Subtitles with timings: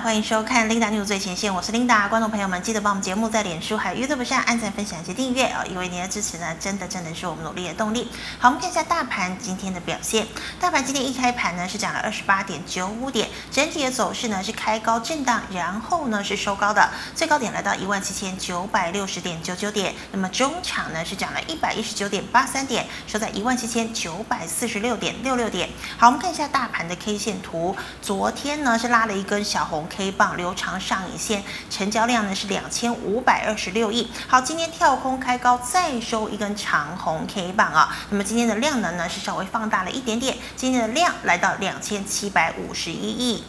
[0.00, 2.08] 欢迎收看 Linda News 最前线，我是 Linda。
[2.08, 5.64] 观众朋友们，记得帮我们节目在脸书还有 YouTube 上按赞、分享及订阅啊！
[5.70, 8.10] 因为您的支持呢，真的真的是我们努力的动力。
[8.38, 10.26] 好，我们看一下大盘今天的表现。
[10.58, 19.94] 大盘今天一开盘呢，是涨了二十八点九五点，整体的走势呢是开高震荡，然后呢是收高的，最高点来到一万七千九百六十点九九点。
[20.10, 25.68] 那么中场呢是涨了一百一十九点八三点，收在一万七千九百四十六点六六点。
[25.96, 29.83] 好，我们看一下大盘的 K 线图，昨天呢是拉了一根小红。
[29.88, 34.10] K 棒留长上影线，成交量呢是两千五百二十六亿。
[34.26, 37.96] 好，今天跳空开高，再收一根长红 K 棒啊。
[38.10, 43.44] 那么今天的量能呢是稍微放大了一点点，今天的量来到两千七百五十一亿。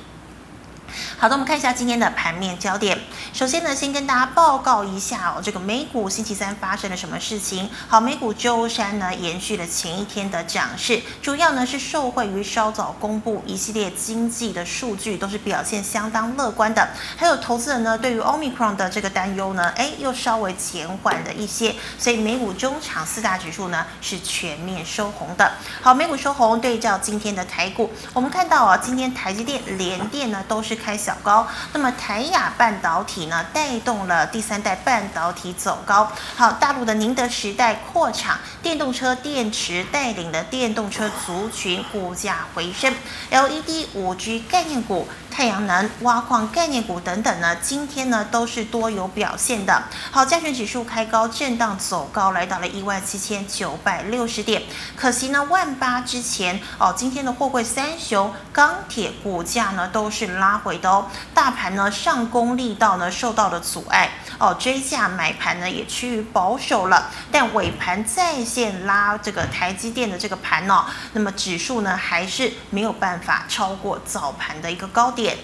[1.18, 3.00] 好的，我们看一下今天的盘面焦点。
[3.32, 7.70] 首先呢，先跟大家报告一下哦，这个美股星期三发生了什么事情？
[7.88, 16.90] 好，美股周三呢延续了前一天的涨势，主要呢是受惠于稍早公布一系列经济的数据，都是表现相当乐观的。
[17.16, 21.74] 还有投资人呢对于 Omicron 的这个担忧呢，哎，又稍微减缓了一些。
[21.98, 25.54] 所以美股中场四大指数呢是全面收红的。
[25.82, 36.12] 好，美股收红，对照今天的台股，我们看到啊，今天台积电、联电呢都是开小高，那么台亚半导体呢带动了第三代半导体走高。
[36.36, 42.92] 好，大陆的宁德时代扩厂，电动车电池带领的电动车族群股价回升
[43.30, 45.08] ，LED、5G 概念股。
[45.30, 49.84] 太阳能、挖矿概念股等等呢，今天呢都是多有表现的。
[50.10, 54.64] 好，加权指数开高震荡走高，来到了一万七千九百六十点。
[54.96, 60.95] 可惜呢，万八之前哦，今天的货柜三雄、钢铁股价呢都是拉回的。
[61.34, 67.10] 大盘呢上攻力道呢受到了阻碍哦，追价买盘呢也趋于保守了。
[67.32, 75.38] 但尾盘再现拉这个台积电的这个盘哦，那么指数呢还是没有办法超过早盘的一个高点。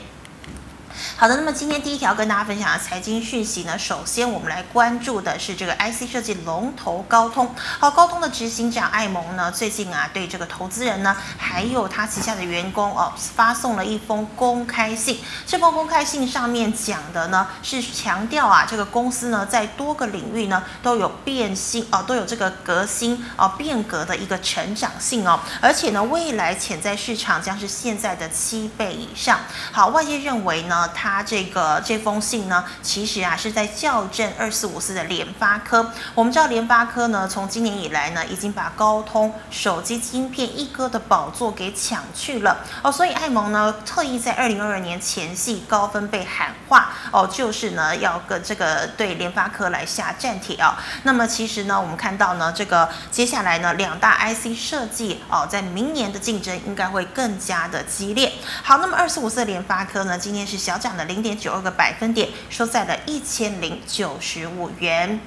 [1.22, 7.54] 好的，那么今天第一条跟大家分享的财经讯息呢，首先我们来关注的是这个 IC 设计龙头高通。
[7.80, 15.20] 好，高通的执行长艾蒙呢，最近啊对这个投资人呢，还有他旗下的员工哦，发送了一封公开信。
[15.46, 29.40] 这封公开信上面讲的呢，是强调啊，这个公司呢在多个领域呢都有变新哦，都有这个革新哦变革的一个成长性哦，而且呢未来潜在市场将是现在的七倍以上。
[29.72, 31.11] 好，外界认为呢，它。
[31.12, 35.92] 他这个这封信呢，其实啊是在校正二四五四的联发科。
[36.16, 42.90] 我们知道联发科呢，从今年以来呢，已经把高通手机晶片一哥的宝座给抢去了哦。
[42.90, 50.74] 所以艾蒙呢，特意在二零二二年前夕高分被喊话哦，就是呢要跟这个对联发科来下战帖哦。
[51.04, 58.32] 那么其实呢，我们看到呢，这个接下来呢，两大 IC 设计哦，在明年的竞争应该会更加的激烈。
[58.64, 61.01] 好，那么二四五四联发科呢，今天是小涨的。
[61.06, 65.20] 零点九二个百分点，收在了一千零九十五元。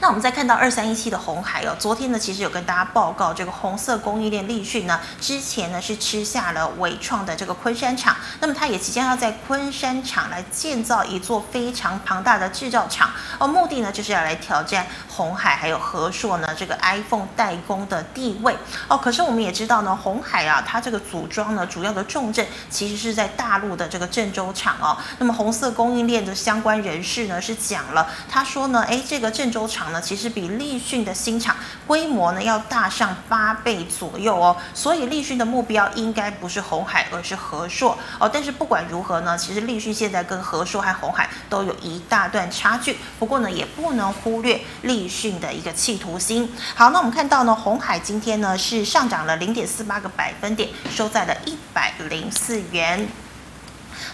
[0.00, 14.84] 那我们再看到二三一七的红海哦，昨天呢其实有跟大家报告，这个红色供应链立讯呢，之前呢是吃下了伟创的这个昆山厂，那么它也即将要在昆山厂来建造一座非常庞大的制造厂哦，目的呢就是要来挑战
[15.18, 18.56] 红海还有和硕呢这个 iPhone 代工的地位
[18.86, 18.96] 哦。
[18.96, 24.96] 可是我们也知道呢，红海啊，它这个组装呢主要的重镇其实是在大陆的这个郑州厂哦。
[25.18, 38.30] 那么红色供应链的相关人士呢是讲了，他说呢，哎，这个郑州厂呢，其实比立讯的新厂规模呢要大上八倍左右哦，所以立讯的目标应该不是红海，而是和硕哦。
[38.32, 42.96] 但是不管如何呢，其实立讯现在跟和硕和红海都有一大段差距。
[43.18, 46.52] 不过呢，也不能忽略立讯的一个企图心。
[46.74, 53.08] 好，那我们看到呢，红海今天呢是上涨了零点四八个百分点，收在了一百零四元。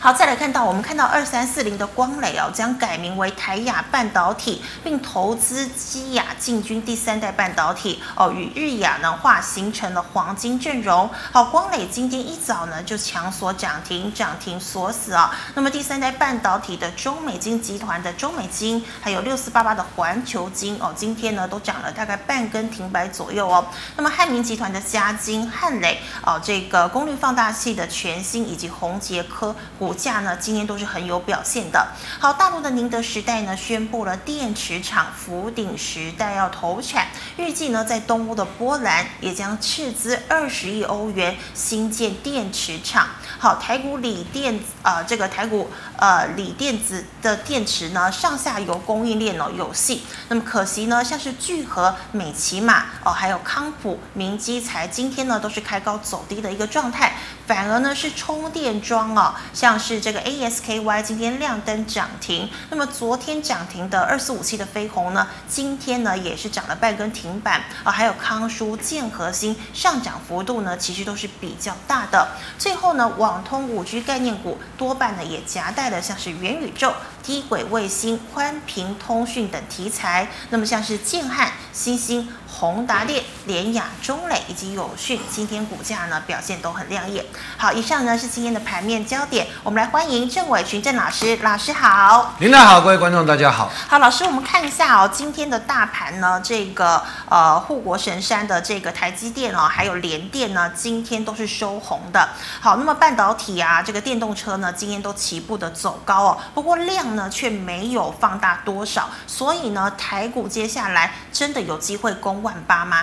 [0.01, 11.09] 好，再来看到我们看到二三四零的光磊哦，将改名为台亚半导体，并投资基亚进军第三代半导体哦，与日亚呢化形成了黄金阵容。
[11.33, 23.67] 好，光磊今天一早呢就强锁涨停，涨停锁死啊、那么第三代半导体的中美晶集团的中美晶，还有六四八八的环球晶哦，今天呢都涨了大概半根停摆左右哦。
[23.97, 29.95] 那么汉明集团的嘉晶、汉磊哦，这个功率放大器的全新以及宏捷科股。
[29.95, 31.87] 价呢，今天都是很有表现的。
[32.19, 37.07] 好，大陆的宁德时代呢，宣布了电池厂福鼎时代要投产，
[37.37, 43.07] 预计呢，在东欧的波兰也将斥资二十亿欧元新建电池厂。
[43.39, 50.03] 好，台股锂电呃，这个台股呃锂电子的电池呢，上下游供应链哦有戏。
[50.29, 57.15] 那么可惜呢，像是聚合、美琪玛哦，还有康普、明基材，今天呢都是开高走低的一个状态。
[57.47, 62.49] 反而呢是充电桩哦，像是这个 ASKY 今天亮灯涨停。
[62.71, 67.93] 那么昨天涨停的二四五七的飞鸿呢，今天呢也是涨了半根停板啊。
[67.93, 72.29] 还有康舒、建和兴上涨幅度呢，其实都是比较大的。
[72.59, 76.93] 最后呢，网通五 G 概念股多半呢也夹带了像是元宇宙、
[77.23, 80.29] 低轨卫星、宽频通讯等题材。
[80.51, 82.29] 那么像是建汉、欣兴。
[82.73, 87.23] 宏达电、联雅、中磊以及友讯，今天股价呢表现都很亮眼。
[87.59, 92.35] 好，以上呢是今天的盘面焦点，我们来欢迎郑伟群郑老师，老师好。
[92.39, 93.71] 您好，各位观众大家好。
[93.87, 102.31] 好，老师，我们看一下哦，今天的大盘呢，这个呃护国神山的这个台积电哦，还有联电呢，今天都是收红的。
[102.63, 112.99] 好，那么半导体啊，这个电动车呢，今天都起步的走高哦，不过量呢却没有放大多少，所以呢，台股接下来真的有机会攻万八吗？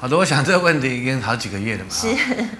[0.00, 1.90] 好的，我想这个问题已经好几个月了嘛。
[1.90, 2.08] 是。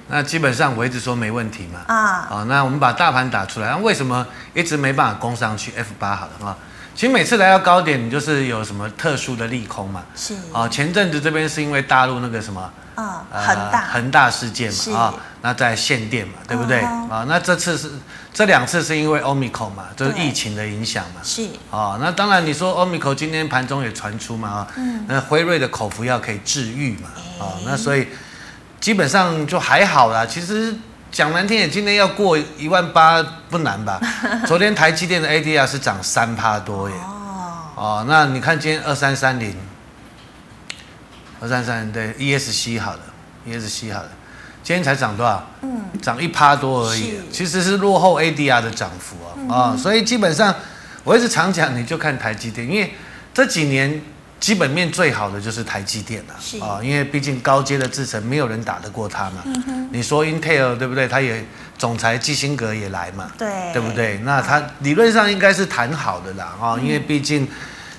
[0.08, 1.80] 那基本上我一直说没问题嘛。
[1.92, 2.26] 啊。
[2.28, 6.56] 好，那我们把大盘打出来，那为什么一直没办法攻上去？F 八好了啊。
[6.94, 10.02] 其实每次来到高点，你就是有什么特殊的利空嘛。
[10.14, 10.34] 是。
[10.52, 12.70] 啊，前阵子这边是因为大陆那个什么？
[12.94, 13.80] 啊，恒大。
[13.92, 14.98] 恒大事件嘛。
[14.98, 15.14] 啊。
[15.44, 16.80] 那在限电嘛，对不对？
[16.80, 17.90] 啊，那这次是。
[18.34, 21.20] 这两次是因为 Omicron 嘛，就是疫情的影响嘛。
[21.22, 21.46] 是。
[21.70, 28.08] 啊，那当然你说 Omicron 今天盘中也传出嘛，嗯，那辉瑞的口服药可以治愈嘛，啊，那所以
[28.80, 30.24] 基本上就还好啦。
[30.24, 30.74] 其实
[31.12, 34.00] 讲难听点，今天要过一万八不难吧？
[34.48, 36.96] 昨天台积电的 ADR 是涨三趴多耶。
[36.96, 37.68] 哦。
[37.76, 39.54] 哦，那你看今天二三三零，
[41.38, 43.00] 二三三零对，ESC 好了
[43.46, 44.08] ，ESC 好了。
[44.62, 45.46] 今天才涨多少？
[45.62, 50.54] 嗯，涨一趴多而已，其实是落后 ADR 的涨幅啊啊、嗯哦，所以基本上
[51.04, 52.94] 我一直常讲，你就看台积电，因为
[53.34, 54.00] 这几年
[54.42, 56.34] 基本面最好的就是台积电了
[56.66, 59.36] 啊、哦，因为毕竟高阶的制程没有人打得过它嘛。
[59.44, 61.06] 嗯，你说 Intel 对不对？
[61.06, 61.46] 它也
[61.78, 64.18] 总裁基辛格也来嘛，对，对不对？
[64.24, 67.48] 那它理论上应该是谈好的啦啊、哦，因为毕竟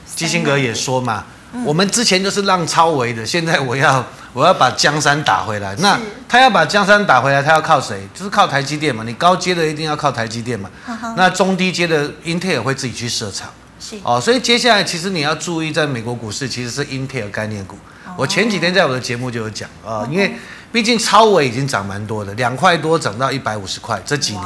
[0.05, 1.23] 基辛格也说嘛。
[1.63, 4.03] 我们之前就是浪超微的，现在我要
[4.33, 5.73] 我要把江山打回来。
[5.77, 5.97] 那
[6.27, 8.05] 他要把江山打回来，他要靠谁？
[8.13, 9.03] 就是靠台积电嘛。
[9.05, 10.69] 你高阶的一定要靠台积电嘛。
[11.15, 13.47] 那中低阶的 Intel 会自己去设厂。
[13.83, 17.77] 是哦，所以接下来其实你要注意，在美国股市其实是 Intel 概念股。
[18.15, 20.33] 我前几天在我的节目就有讲啊，因为
[20.71, 24.45] 毕竟超微已经涨蛮多的，两块多涨到一百五十块，这几年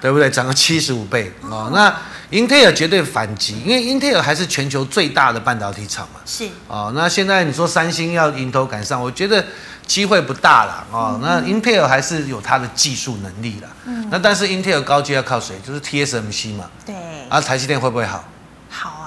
[0.00, 0.30] 对不对？
[0.30, 1.70] 涨了七十五倍哦。
[1.74, 1.94] 那
[2.30, 6.20] 英特尔绝对反击，因为英特尔还是全球最大的半导体厂嘛。
[6.24, 6.48] 是。
[6.66, 9.44] 哦，那现在你说三星要迎头赶上，我觉得
[9.86, 10.86] 机会不大了。
[10.90, 13.68] 哦，那英特尔还是有它的技术能力了。
[13.84, 14.08] 嗯。
[14.10, 15.54] 那但是英特尔高阶要靠谁？
[15.66, 16.70] 就是 TSMC 嘛。
[16.86, 16.94] 对。
[17.28, 18.24] 啊，台积电会不会好？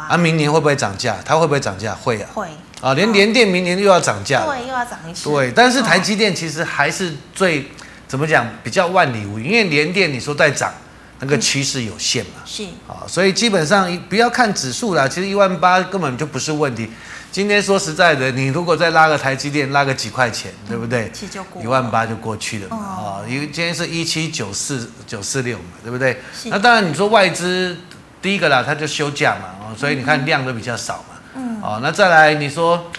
[0.07, 0.16] 好啊。
[0.16, 1.18] 啊，明年会不会涨价？
[1.25, 1.94] 它会不会涨价？
[1.96, 2.30] 会啊。
[2.34, 2.48] 会。
[2.81, 4.46] 啊，连联电明年又要涨价。
[4.46, 5.30] 对，又要涨一次。
[5.30, 7.69] 对，但是台积电其实还是最
[8.07, 10.74] 怎么讲比较万里无云，因为联电你说在涨。
[11.18, 16.90] 那个趋势有限嘛，是啊，所以基本上不要看指数啦，其实一万八根本就不是问题。
[17.31, 21.10] 今天说实在的，你如果再拉个台积电，拉个几块钱，对不对？
[21.63, 26.19] 一万八就过去了嘛，啊，因为今天是一七九四九四六嘛，对不对？
[26.44, 27.78] 那当然你说外资
[28.25, 32.89] 第一个啦，它就休假嘛，哦，所以你看量都比较少嘛，嗯，哦，那再来你说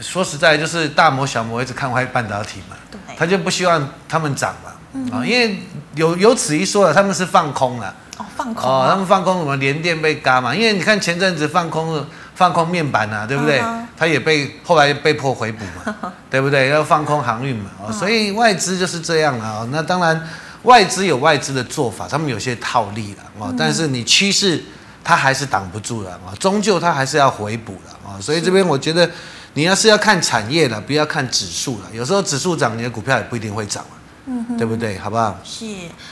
[0.00, 4.70] 说实在就是大摩小摩一直看坏半导体嘛，对，他就不希望他们涨嘛。
[5.10, 5.58] 啊，因为
[5.96, 7.92] 有有此一说了，他们是放空了。
[8.16, 8.70] 哦，放空。
[8.70, 9.56] 哦，他们放空什么？
[9.56, 10.54] 联电被嘎嘛？
[10.54, 12.06] 因为你看前阵子放空
[12.36, 13.60] 放空面板啊，对不对？
[13.96, 16.68] 他也被后来被迫回补嘛， 对不对？
[16.68, 17.70] 要放空航运嘛。
[17.84, 19.66] 哦，所以外资就是这样啊。
[19.72, 20.28] 那当然，
[20.64, 23.54] 外资有外资的做法，他们有些套利了啊。
[23.56, 24.62] 但是你趋势
[25.02, 28.20] 它还是挡不住了啊，终究它还是要回补的啊。
[28.20, 29.08] 所以这边我觉得，
[29.54, 31.84] 你要是要看产业了，不要看指数了。
[31.92, 33.84] 有时候指数涨，你的股票也不一定会涨。
[34.26, 34.98] 嗯，对不对？
[34.98, 35.36] 好不好？
[35.44, 35.66] 是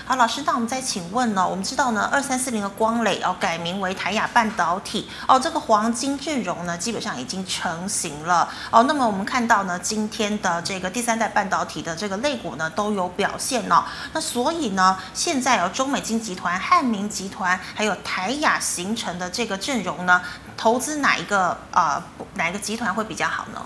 [0.04, 1.48] 好，老师，那我们再请问呢？
[1.48, 8.82] 我们知道呢，二三四零的光磊哦，改名为台亚半导体哦，这个黄金阵容呢，基本上已经成型了哦。
[8.82, 13.82] 那么我们看到呢，今天的这个第三代半导体的这个类股呢，都有表现哦。
[14.12, 20.20] 那所以呢，现在有中美金集团、汉明集团还有台亚形成的这个阵容呢，
[20.56, 22.26] 投资哪一个啊、呃？
[22.34, 23.60] 哪一个集团会比较好呢？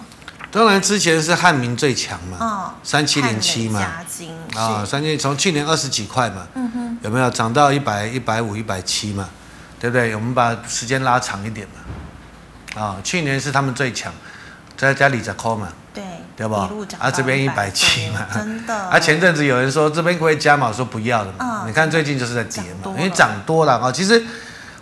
[0.50, 3.81] 当然，之前是汉民最强嘛，三七零七嘛，
[4.55, 9.29] 啊，三七从去年二十几块嘛，嗯哼，有没有涨到一百一百五一百七嘛？
[9.79, 10.15] 对不对？
[10.15, 14.11] 我们把时间拉长一点嘛，啊，去年是他们最强，
[14.76, 16.03] 在家里泽科嘛，对，
[16.37, 16.55] 对不？
[16.99, 18.75] 啊，这边一百七嘛，真的。
[18.88, 24.25] 啊，前阵子有人说这边可以加码，说不要了嘛，你看最近就是在跌嘛，因为涨多了啊，其实。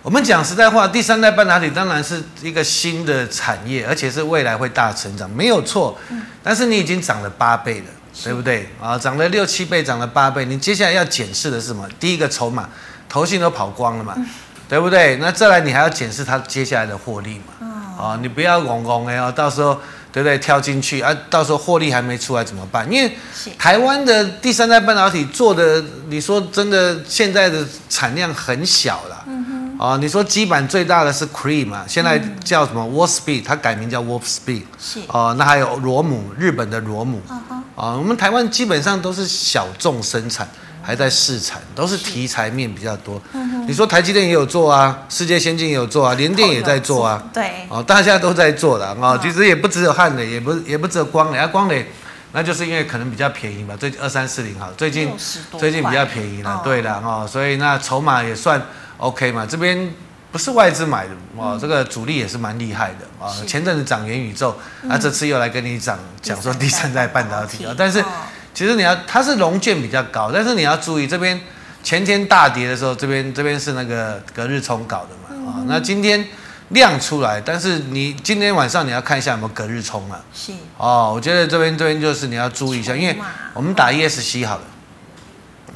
[0.04, 5.98] 我们讲实在话，第三代半导体当然是一个新的产业，而且是未来会大成长，没有错。
[6.42, 7.86] 但是你已经涨了八倍了，
[8.22, 8.98] 对不对啊？
[8.98, 11.88] 涨了六七倍，涨了八倍，你接下来要检视的是什么？
[11.98, 12.68] 第一个筹码，
[13.08, 14.26] 投信都跑光了嘛，嗯、
[14.68, 15.16] 对不对？
[15.16, 19.80] 那再来你还要检视它接下来的获利嘛，哦、啊，你不要拱拱哎哦，到时候。
[20.14, 20.38] 对不对？
[20.38, 22.88] 跳进去啊，到时候获利还没出来怎么办？
[22.88, 23.16] 因为
[23.58, 29.24] 台湾的第三代半导体做的，你说真的，现在的产量很小了。
[29.26, 29.43] 嗯
[29.84, 29.92] 哼。
[29.92, 34.62] 啊，你说基板最大的是 Cree 嘛，现在叫什么 Wolfspeed，它改名叫 Wolfspeed。
[34.78, 35.00] 是。
[35.08, 37.20] 哦，那还有螺母，日本的罗姆。
[37.30, 37.64] 嗯哼。
[37.76, 40.48] 啊，我们台湾基本上都是小众生产。
[40.86, 43.18] 还在试产，都是题材面比较多。
[43.32, 47.22] 嗯、你说台积电也有做啊，世界先进也有做啊，联电也在做啊。
[47.32, 47.66] 对。
[47.70, 49.20] 哦，大家都在做的啊、哦。
[49.22, 51.90] 其实也不只有汉磊，也不也不只有光磊啊，光磊
[52.32, 55.10] 那就是因为可能比较便宜嘛，最近二三四零哈，最近
[55.56, 58.60] 最近比较便宜了，哦、对的哦，所以那筹码也算
[58.98, 59.46] OK 嘛。
[59.46, 59.92] 这边
[60.32, 63.28] 不是外资买的哦，嗯、这个主力也是蛮厉害的啊。
[63.28, 68.00] 哦、前阵子涨元宇宙，嗯、啊，这次又来跟你讲讲说第三代半导体啊，但是。
[68.00, 68.06] 哦
[68.54, 71.40] 其实你要，它是龙券比较高，但是你要注意这边
[71.82, 76.24] 前天大跌的时候，这边这边是那个隔日冲搞的嘛，啊、嗯，那今天
[76.68, 80.20] 量出来，但是你今天晚上你要看一下有没有隔日冲啊。
[80.32, 80.52] 是。
[80.78, 83.18] 哦，我觉得这边这边就是你要注意一下，因为
[83.54, 84.62] 我们打 ESC 好了，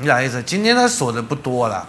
[0.01, 1.87] 你打 ESC，今天它锁的不多了。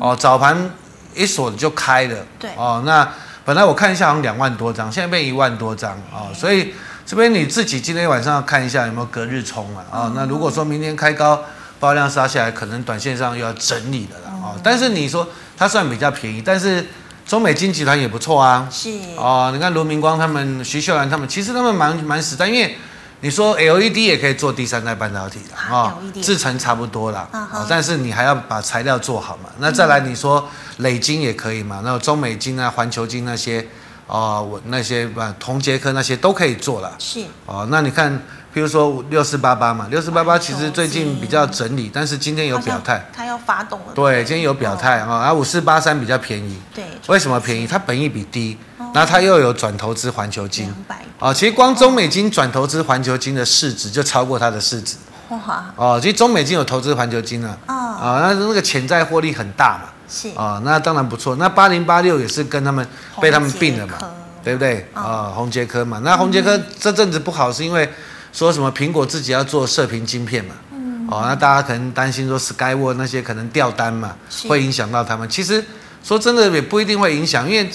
[0.00, 0.70] 哦，早盘
[1.14, 2.16] 一锁就开了。
[2.38, 2.50] 对。
[2.56, 3.08] 哦，那
[3.44, 6.74] 本来我看一下好像两万多张，现在变一万多张啊，哦，所以。
[7.04, 9.84] 这边你自己今天晚上要看一下有没有隔日冲啊？
[9.90, 11.42] 啊，那如果说明天开高，
[11.80, 14.54] 爆量杀下来，可能短线上又要整理了啦啊。
[14.62, 16.86] 但是你说它算比较便宜，但是
[17.26, 18.68] 中美金集团也不错啊。
[18.70, 18.88] 是
[19.20, 22.78] 啊，你看罗明光他们、徐秀兰他们，其实他们蛮蛮实在，因为
[23.22, 29.48] 你说 LED 也可以做第三代半导体的啊，制程差不多了啊，但是你还要把材料做好嘛。
[29.58, 30.46] 那再来你说
[30.78, 31.80] 磊晶也可以嘛？
[31.82, 33.66] 那中美晶啊、环球晶那些。
[34.08, 36.94] 哦，我那些啊，同捷科那些都可以做了。
[36.98, 37.24] 是。
[37.46, 38.20] 哦，那你看，
[38.54, 43.86] 譬如说六四八八嘛，六四八八其实最近比较整理，但是今天有表态，它要发动了。
[43.94, 46.60] 对，今天有表态啊，啊五四八三比较便宜。
[46.74, 46.84] 对。
[47.08, 47.66] 为什么便宜？
[47.66, 48.58] 它本益比低，
[48.94, 50.72] 然后它又有转投资环球金。
[51.18, 54.96] 啊，其实光中美金转投资环球金的市值就超过它的市值。
[55.30, 55.72] 哇。
[55.76, 57.56] 哦，其实中美金有投资环球金啊。
[57.66, 59.84] 啊，那那个潜在获利很大嘛。
[60.06, 61.36] 是啊，那当然不错。
[61.36, 62.86] 那八零八六也是跟他们
[63.18, 63.94] 被他们并了嘛，
[64.44, 64.86] 对不对？
[64.92, 66.00] 啊，宏捷科嘛。
[66.04, 67.90] 那宏捷科这阵子不好，是因为
[68.32, 70.54] 说什么苹果自己要做射频晶片嘛。
[70.72, 71.06] 嗯。
[71.10, 74.16] 哦，那大家可能担心说 Skyward 那些可能掉单嘛，
[74.48, 75.28] 会影响到他们。
[75.28, 75.64] 其实
[76.02, 77.70] 说真的也不一定会影响，因为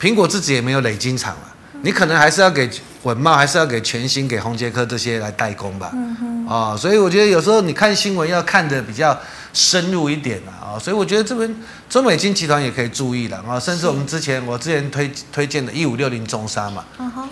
[0.00, 1.42] 苹果自己也没有累晶厂嘛。
[1.82, 2.70] 你可能还是要给
[3.02, 5.90] 稳懋，还是要给全新、给宏捷科这些来代工吧。
[5.94, 6.46] 嗯哼。
[6.48, 9.18] 啊，所以我觉得有时候你看新闻要看的比较。
[9.54, 11.52] 深入一点啊，所以我觉得这边
[11.88, 16.84] 中美金集团也可以注意了啊，甚至我们之前我之前推推荐的一五六零中沙嘛，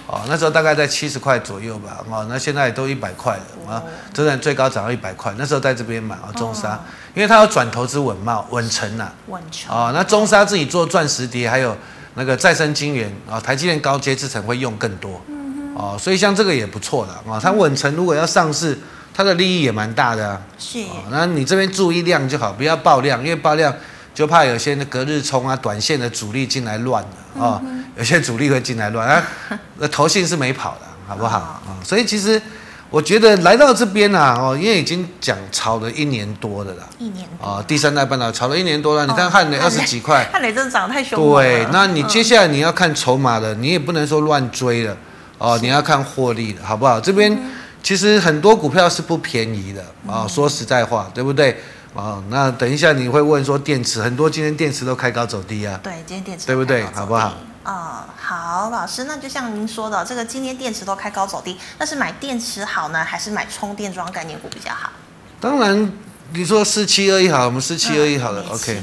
[0.07, 3.83] 哦，那时候大概在七十块左右吧，哦，那现在都一百块了啊，
[4.15, 6.81] 真的最高涨到一百块，那时候在这边买啊，中沙，
[7.15, 11.76] 因为它要转投资稳懋稳成呐，稳成啊，那中沙自己做钻石碟，还有
[12.16, 15.23] 那个再生晶圆啊，台积电高阶制程会用更多，
[15.76, 18.76] 哦，所以像这个也不错的啊，它稳成如果要上市。
[19.18, 23.75] 它的利益也蛮大的啊，是，那你这边注意量就好，不要爆量，因为爆量
[24.14, 27.62] 就怕有些隔日冲啊、短线的主力进来乱了啊，
[27.96, 29.25] 有些主力会进来乱啊，
[29.78, 31.38] 那投信是没跑的，好不好？
[31.38, 31.62] 啊？
[31.82, 32.38] 所以其实
[32.90, 44.97] 我觉得来到这边啊，哦，因为已经讲炒了一年多的啦，一年啊，第三代半导体炒了一年多了，你看汉磊二十几块，汉磊真的涨太凶了，对，那你接下来你要看筹码的，你也不能说乱追了
[45.38, 47.00] 哦，你要看获利的，好不好？
[47.00, 47.38] 这边。
[47.83, 49.81] 其实很多股票是不便宜的
[50.12, 51.57] 啊，说实在话，对不对
[51.95, 52.21] 哦？
[52.31, 55.78] 那等一下你会问说电池，很多今天电池都开高走低啊。
[55.85, 56.83] 对，今天电池对不对？
[56.93, 57.35] 好不好？
[57.66, 64.92] 啊、嗯，好，老师，那就像您说的，这个今天电池都开高走低，那是买电池好呢，还是买充电桩概念股比较好？
[65.40, 65.92] 当然，
[66.32, 68.80] 你说四七二一好，我们四七二一好了，OK。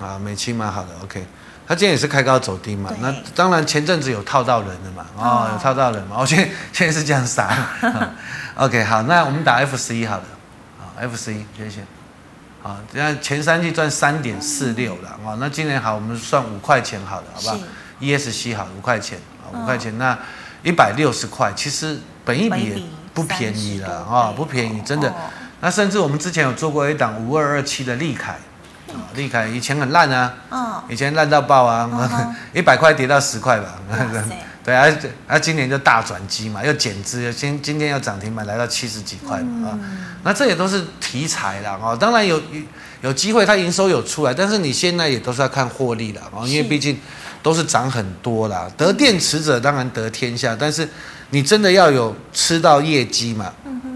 [0.00, 1.26] 啊，美期嘛好的，OK。
[1.68, 5.50] 他今天也是开高走低嘛，那当然前阵子有套到人的嘛，哦，哦。
[5.52, 8.08] 有套到人嘛，我现在现在是这样杀、 哦、
[8.56, 10.24] ，OK 好，那我们打 F 十一好了，
[10.80, 11.84] 好，F 十一谢谢，
[12.62, 17.56] 好，这前三季赚三点四六了，哦，那今年好，我们算五块钱好了，好不好？
[17.56, 17.62] 是
[18.02, 19.18] ？ESC 好五块钱，
[19.54, 20.18] 五块钱，那
[20.62, 22.82] 一百六十块，其实本一比也
[23.14, 25.14] 不便宜了啊、哦，不便宜，真的，哦、
[25.60, 28.36] 那甚至我们之前有做过一档五二二七的利凯。
[29.14, 31.88] 利凯以前很烂啊，哦、以前烂到爆啊，
[32.52, 34.86] 一百块跌到十块吧，塞对啊，
[35.26, 42.62] 啊今年就大转机嘛，又减资，今今天又涨停板来到七十几块嘛，啊、嗯，那这也都是题材啦，哦，当然有有
[43.00, 46.98] 有机会它营收有出来，但是你现在也都是要看获利的，哦，因为毕竟
[47.42, 50.88] 都是涨很多啦，得电池者当然得天下，但是
[51.30, 53.52] 你真的要有吃到业绩嘛。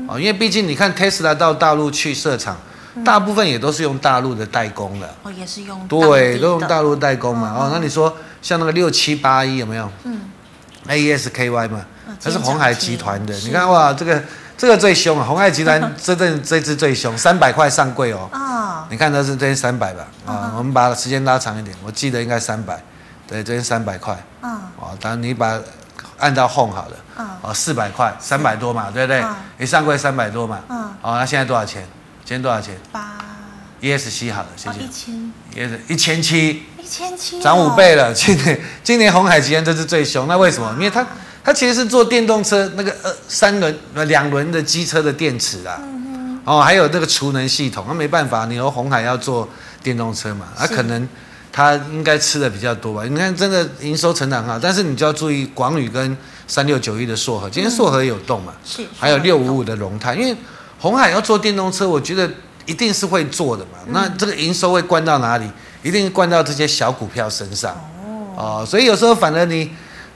[0.09, 2.57] 哦，因为毕竟你看 Tesla 到大陆去设厂，
[3.05, 5.09] 大部分也都是用大陆的代工了。
[5.23, 7.53] 哦，也是用对，都用大陆代工嘛。
[7.57, 9.91] 哦，那你说像那个六七八一有没有？
[10.05, 10.21] 嗯
[10.89, 11.85] ，AES-KY 嘛，
[12.23, 13.37] 它是鸿海集团的。
[13.39, 14.23] 你看哇，这个
[14.57, 18.29] 这个最凶啊，鸿海集团 这阵这支最凶，三百块上柜哦。
[18.33, 20.07] 啊，你看它是这三百吧？
[20.25, 22.81] 啊，我们把时间拉长一点，我记得应该三百。
[23.27, 24.17] 对，这边三百块。
[24.43, 24.61] 嗯。
[24.79, 25.59] 哦，当然你把
[26.19, 26.97] 按照 home 好了。
[27.19, 27.29] 嗯。
[27.43, 29.25] 哦，四百块，三百多嘛，对不对？
[29.59, 30.61] 你上柜三百多嘛。
[30.69, 30.83] 嗯。
[31.03, 31.83] 哦，那现在多少钱？
[32.25, 32.79] 今天多少钱？
[32.93, 33.17] 八。
[33.81, 34.79] ESC 好了，谢谢。
[34.81, 35.33] 一千。
[35.55, 36.63] ES 一千七。
[36.79, 37.43] 一千七。
[37.43, 40.73] 涨五倍了， 今年今年红海集团这是最凶，那为什么？
[40.75, 41.07] 因为它
[41.45, 45.79] 它其实是做电动车那个呃三轮呃两轮的机车的电池啊。
[45.83, 46.41] 嗯哼。
[46.45, 49.49] 哦，还有那个储能系统，那没办法，你由红海要做
[49.83, 51.09] 电动车嘛，它可能。
[51.57, 53.03] 它应该吃的比较多吧？
[53.09, 56.15] 你看，真的营收成长很好，但是你就要注意广宇跟
[56.47, 58.53] 三六九一的硕和，今天硕和也有动嘛？
[58.63, 60.37] 是，还有六五五的龙泰，因为
[60.79, 62.31] 红海要做电动车，我觉得
[62.67, 63.79] 一定是会做的嘛。
[63.89, 65.51] 那这个营收会灌到哪里？
[65.83, 67.75] 一定灌到这些小股票身上。
[68.37, 69.71] 哦，所以有时候反而你，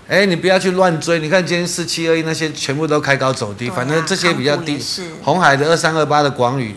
[0.08, 1.20] 哎，你不要去乱追。
[1.20, 4.78] 你看今天四七二一那些全部都开高走低，反正这些比较低。
[5.22, 6.76] 红海的二三二八的广宇，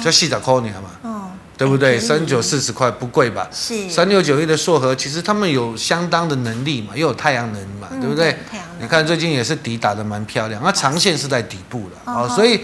[0.00, 1.13] 就细找扣你了嘛。
[1.56, 1.98] 对不对？
[2.00, 3.48] 三九四十块不贵吧？
[3.52, 3.88] 是。
[3.88, 8.36] 三六九一的硕和，其实他们有相当的能力嘛，又有太阳能嘛，对不对？
[8.50, 8.84] 太阳能。
[8.84, 12.60] 你看最近也是底打的蛮漂亮，那长线是在底部了啊，所以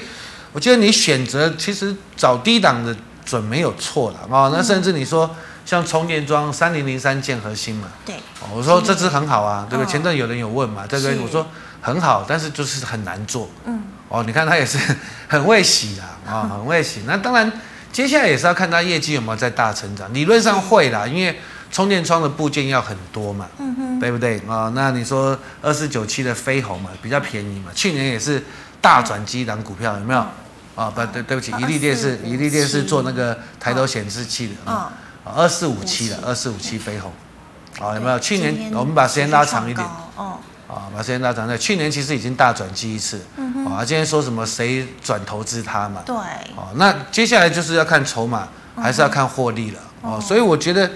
[0.52, 2.94] 我觉得你选择其实找低档的
[3.24, 4.50] 准没有错了啊。
[4.52, 5.30] 那甚至你说
[5.64, 8.16] 像充电桩三零零三建核心嘛，对，
[8.52, 9.90] 我说这支很好啊，对不对？
[9.90, 11.46] 前阵有人有问嘛，这个我说
[11.80, 13.48] 很好，但是就是很难做。
[13.66, 13.84] 嗯。
[14.08, 14.76] 哦，你看他也是
[15.28, 17.02] 很会洗啊，啊，很会洗。
[17.06, 17.50] 那当然。
[17.92, 21.38] 接下来也是要看它业绩有没有在大成长，理论上会啦，因为
[21.70, 24.72] 充电桩的部件要很多嘛，嗯哼，对不对啊、哦？
[24.74, 28.42] 那你说二四九七的飞鸿嘛，比较便宜嘛，去年也是
[28.80, 30.20] 大转机档股票有没有？
[30.20, 34.92] 啊、哦，不对，对不起，一利电是怡利电是做那个抬头显示器的啊，
[35.24, 37.12] 二四五七的二四五七飞鸿，
[37.80, 38.18] 啊、哦，有没有？
[38.18, 40.38] 去年我们把时间拉长一点，哦。
[40.70, 46.00] 啊，把时间拉长在去年其实已经大转机一次，嗯哼，啊，今天说什么谁转投资它嘛？
[46.06, 46.14] 对，
[46.54, 50.88] 哦，那接下来就是要看筹码，还是要看获利了，哦、嗯，所以我觉得，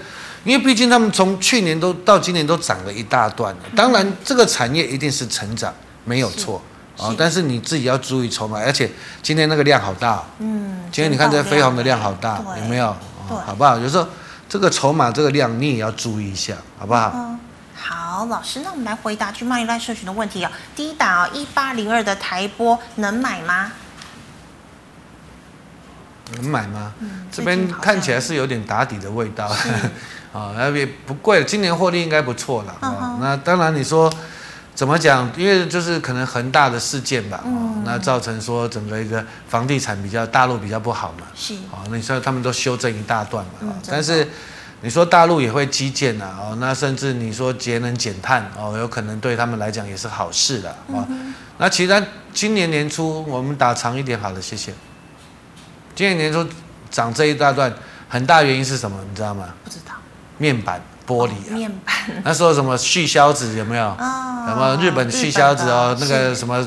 [0.45, 5.73] 因为毕竟他们从去年都到今年都涨了一大段了，当然这个产业一定是成长，
[6.05, 6.61] 没有错，
[6.97, 8.89] 啊，但是你自己要注意筹码，而且
[9.21, 12.95] 今天那个量好大，嗯，今天你看这飞鸿的量好大，有没有？
[13.27, 13.77] 对，好不好？
[13.77, 14.07] 有时候
[14.47, 17.11] 这个筹码这个量你也要注意一下，好不好？
[17.13, 17.39] 嗯
[17.87, 20.57] 好，老师，那我们来回答去贸易赖社群的问题啊、哦。
[20.75, 23.71] 第一档哦，一八零二的台波能买吗？
[26.33, 26.93] 能买吗？
[26.99, 29.45] 嗯、这边看起来是有点打底的味道，
[30.33, 33.19] 啊 那，也不贵，今年获利应该不错了啊。
[33.21, 34.11] 那当然你说
[34.73, 35.31] 怎么讲？
[35.37, 44.27] 因为就是可能恒大的事件吧，嗯、那造成说整个一个房地产比较大陆比较不好嘛，是啊，那你说他们都修正一大段嘛，嗯、但是。
[44.85, 51.03] 你说大陆也会基建呐，哦，那甚至你说节能减碳哦，有可能对他们来讲也是好事的啊。
[51.09, 54.71] 嗯、那其实今年年初我们打长一点好了，谢谢。
[55.95, 56.47] 今年年初
[56.91, 57.73] 涨这一大段，
[58.07, 58.95] 很大原因是什么？
[59.09, 59.45] 你知道吗？
[59.63, 59.95] 不知道。
[60.37, 61.53] 面板玻璃啊。
[61.53, 61.95] 面板。
[62.23, 63.87] 那时候什么续销子有没有？
[63.87, 64.45] 哦。
[64.47, 66.63] 什么日本续销子哦，那个什么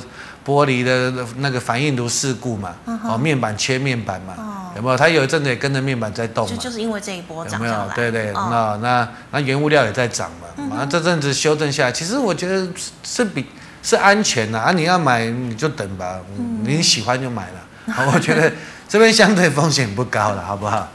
[0.48, 4.32] 玻璃的那个反应炉事故嘛，哦，面板切面板嘛。
[4.38, 4.96] 哦有没有？
[4.96, 6.54] 它有一阵子也跟着面板在动嘛？
[6.54, 7.90] 就就是因为这一波涨没有？
[7.96, 10.46] 对对，那、哦、那那原物料也在涨嘛。
[10.56, 12.68] 嗯、哼啊，这阵子修正下来，其实我觉得
[13.02, 13.44] 是比
[13.82, 14.70] 是安全的啊。
[14.70, 17.92] 你要买你就等吧，嗯、你喜欢就买了。
[17.92, 18.52] 好，我觉得
[18.88, 20.86] 这边相对风险不高了，好不好？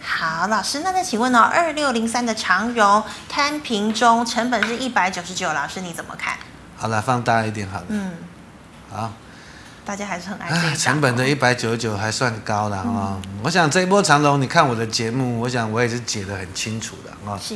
[0.00, 6.36] 好，老师，那再请问哦，二六零三的长荣摊平中成本是一百九十九，老师你怎么看？
[6.78, 7.84] 好了，放大一点好了。
[7.88, 8.12] 嗯，
[8.96, 9.12] 好。
[9.84, 13.22] 大家还是很爱这一成本的一百九十九还算高了啊！
[13.24, 17.38] 嗯、我想这一波长龙，你看我的节目，我想我也是解得很清楚的啊。
[17.40, 17.54] 是。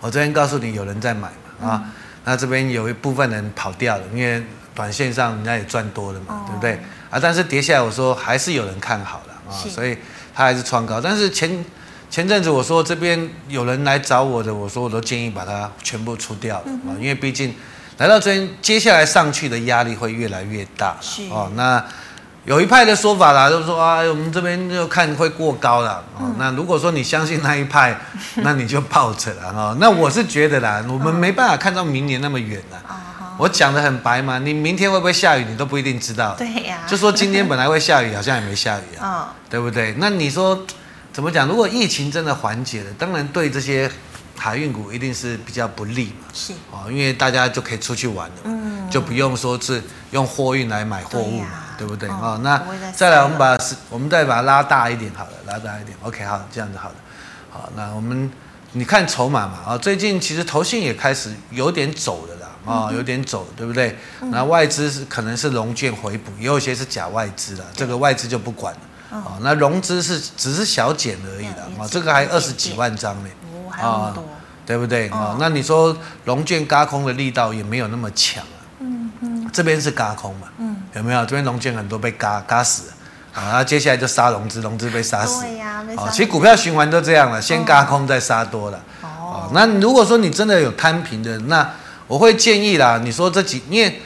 [0.00, 1.28] 我这边告诉你有人在买
[1.60, 1.90] 嘛啊，嗯、
[2.24, 6.80] 那这边有一部分人跑掉了，因为短线上人家也赚多了嘛，哦、对不对
[7.10, 7.18] 啊？
[7.20, 9.98] 但是跌下来，我说还是有人看好了啊，所以
[10.32, 11.00] 他还是创高。
[11.00, 11.64] 但是前
[12.08, 17.52] 前阵子我说这边有人来找我的，我说我都建议把它全部出掉了啊，嗯、因为毕竟。
[17.98, 21.50] 来到这边，接下来上去的压力会越来越大是哦。
[21.54, 21.82] 那
[22.44, 26.04] 有一派的说法啦，就是说啊，我们这边就看会过高了。
[26.16, 27.96] 哦，嗯、那如果说你相信那一派，
[28.42, 29.76] 那你就抱着了哦。
[29.80, 32.78] 那我是觉得啦，我们没办法看到明年那么远了。
[32.88, 32.94] 哦、
[33.38, 36.34] 我讲的很白嘛，你明天会不会下雨，你都不一定知道。
[36.36, 36.88] 对呀、啊。
[36.88, 39.08] 就说今天本来会下雨，好像也没下雨啊。
[39.08, 39.94] 哦、 对不对？
[39.98, 40.66] 那你说
[41.12, 41.46] 怎么讲？
[41.46, 43.88] 如果疫情真的缓解了，当然对这些。
[44.36, 46.52] 海运股一定是比较不利嘛，是。
[46.70, 52.08] 哦，因为大家就可以出去玩了，嗯，就不用说是用货运来买货物嘛，啊、对不对？
[52.08, 53.56] 啊、哦，那再来我们把
[53.88, 56.94] 我们再把它拉大一点，好了，拉大一点，OK，好，这样子好了，
[57.50, 58.30] 好，那我们
[58.72, 63.96] 你看筹码嘛，啊，最近其实投信也开始有点走了啦，啊，有点走，对不对？
[64.32, 73.30] 那外资是可能是融券回补，也有些是假外资了，这个外资就不管了，啊，那融资是只是小减而已了，啊，这个还二十几万张呢，
[73.80, 74.14] 啊，
[74.66, 75.08] 对不对？
[75.08, 78.42] 啊，那你说融券轧空的力道也没有那么强
[78.80, 79.50] 嗯嗯。
[79.52, 80.48] 这边是轧空嘛？
[80.58, 81.20] 嗯，有没有？
[81.26, 82.94] 这边融券很多被轧轧死了，
[83.34, 85.42] 啊，然后接下来就杀融资，融资被杀死。
[85.42, 88.80] 对呀，啊，其实股票循环都这样了，先嘎空再杀多了。
[89.02, 91.70] 哦，那如果说你真的有摊平的，那
[92.06, 94.00] 我会建议啦，你说这几，因为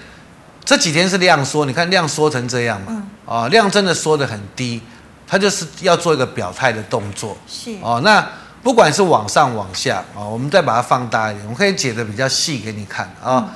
[0.65, 4.83] 这几天是量缩，你看量缩成这样嘛，嗯，啊，量真的缩得很低，
[5.27, 7.37] 它就是要做一个表态的动作。
[7.47, 7.75] 是。
[7.81, 8.27] 哦，那
[8.63, 13.39] 不管是往上往下啊，我们再把它放大一点，我可以解的比较细给你看啊。
[13.39, 13.49] 嗯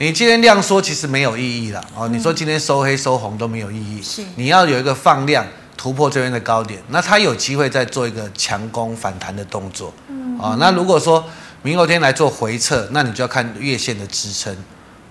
[0.00, 2.08] 你今天量缩其实没有意义了哦。
[2.08, 5.44] 你说今天收黑收红都没有意义，是你要有一个放量
[5.76, 9.92] 突破这边的高点，那它有机会再做一个强攻反弹的动作。
[10.08, 11.22] 嗯，啊，那如果说
[11.60, 14.56] 明后天来做回撤，那你就要看月线的支撑。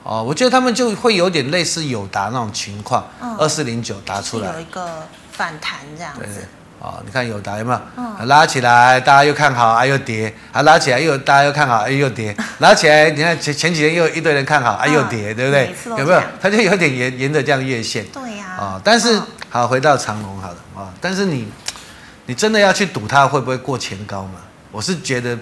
[0.01, 3.05] 哦，我觉得他们就会有点类似友达那种情况，
[3.37, 6.47] 二四零九打出来有一个反弹这样子。
[6.79, 7.81] 哦，你看友达有没有？
[7.97, 15.75] 嗯、拉起来，大家又看好，啊又跌，啊拉起来又大家又看好，啊又跌， 拉起来，你看前前几天又一堆人看好，啊又跌，对不对？
[15.97, 16.21] 有没有？
[16.41, 18.05] 它就有点沿沿着这样月线。
[18.13, 18.45] 对呀。
[18.57, 21.47] 啊，但是好回到长龙好了啊，但是你
[22.25, 24.39] 你真的要去赌它会不会过前高嘛？
[24.71, 25.37] 我是觉得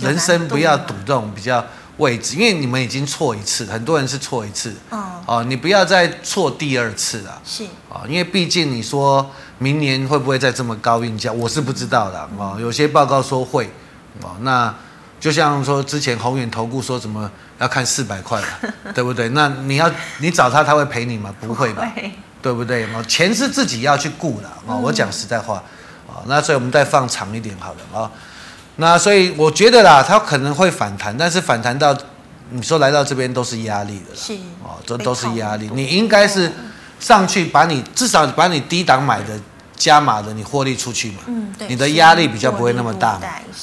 [0.00, 1.64] 人生不要赌这种比较
[2.00, 4.74] 位置，因为你们已经错一次，很多人是错一次。
[4.90, 5.00] 嗯。
[5.26, 7.40] 哦，你不要再错第二次了。
[7.44, 7.62] 是。
[7.88, 9.30] 啊，因为毕竟你说。
[9.62, 11.30] 明年会不会再这么高运价？
[11.30, 12.56] 我是不知道的啊。
[12.58, 13.70] 有些报告说会，
[14.22, 14.74] 啊，那
[15.20, 18.42] 就像说之前宏远投顾说什么要看四百块，
[18.94, 19.28] 对不对？
[19.28, 21.30] 那你要你找他，他会赔你吗？
[21.38, 21.86] 不会吧，
[22.40, 22.84] 对不对？
[22.84, 24.74] 啊，钱是自己要去顾的啊。
[24.74, 25.62] 我讲实在话
[26.08, 28.10] 啊，那所以我们再放长一点好了啊。
[28.80, 31.96] 那所以我觉得啦，它可能会反弹，但是反弹到
[32.50, 35.70] 你说来到这边都是压力的，是哦，这都是压力。
[35.72, 36.50] 你应该是
[36.98, 39.38] 上去把你至少把你低档买的。
[39.80, 41.20] 加码的，你获利出去嘛？
[41.26, 43.20] 嗯，对，你的压力比较不会那么大嘛，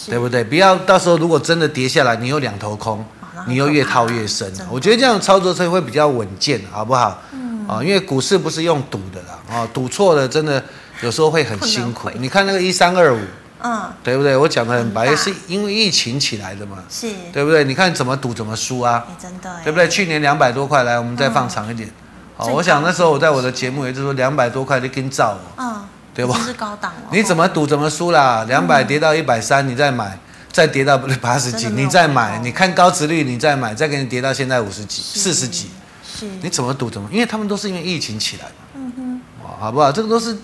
[0.08, 0.44] 对不对？
[0.44, 3.06] 不要到时候如果真的跌下来，你有两头空，
[3.46, 4.52] 你又越套越深。
[4.68, 7.22] 我觉得这样操作才会比较稳健，好不好？
[7.34, 10.64] 嗯，啊，因为股市不是用赌的啦，啊，赌错了真的
[11.02, 12.10] 有时候会很辛苦。
[12.16, 13.20] 你看那个一三二五，
[13.62, 14.36] 嗯，对不对？
[14.38, 17.64] 我讲的很白，是因为疫情起来的嘛，是，对不对？
[17.64, 19.88] 你看怎么赌怎么输啊，真的，对不对？
[19.88, 21.90] 去年两百多块，来，我们再放长一点。
[22.36, 25.84] 好，我想那时候我在我的节目也就是说两百多块就跟造，嗯。
[26.18, 26.36] 对吧？
[26.44, 28.44] 是高档你怎么赌怎么输啦？
[28.48, 30.18] 两百跌到一百三，你再买，
[30.52, 35.70] 再跌到八十几，你再买，你看高值率，你再买，再给你跌到现在五十几、四十几，
[36.04, 37.08] 是，你怎么赌怎么？
[37.12, 39.22] 因为他们都是因为疫情起来嘛，嗯哼，
[39.60, 39.92] 好不好？
[39.92, 40.36] 这个都是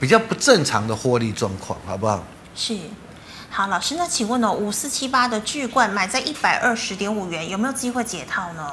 [0.00, 2.24] 比较不正常的获利状况，好不好？
[2.56, 2.76] 是，
[3.50, 8.66] 好，老师，那请问哦，五四七八的巨冠买在一百二十点五元，有没有机会解套呢？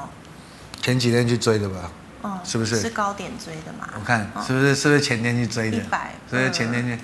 [0.82, 1.92] 前几天去追的吧。
[2.24, 3.88] 嗯，是不是是高点追的嘛？
[3.94, 5.78] 我看是不是是不是前天去追的？
[5.78, 7.00] 一百，所以前天去，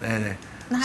[0.00, 0.36] 对对。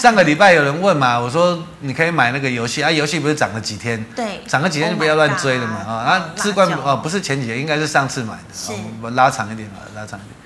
[0.02, 4.04] 上个礼拜有人问嘛，我说你可以买那个游戏啊，游戏不是涨了几天？
[4.16, 5.94] 对，涨了几天就不要乱追了嘛啊。
[5.94, 8.54] 啊，智冠哦，不是前几天，应该是上次买的。
[8.54, 10.37] 是，我拉长一点吧，拉长一点。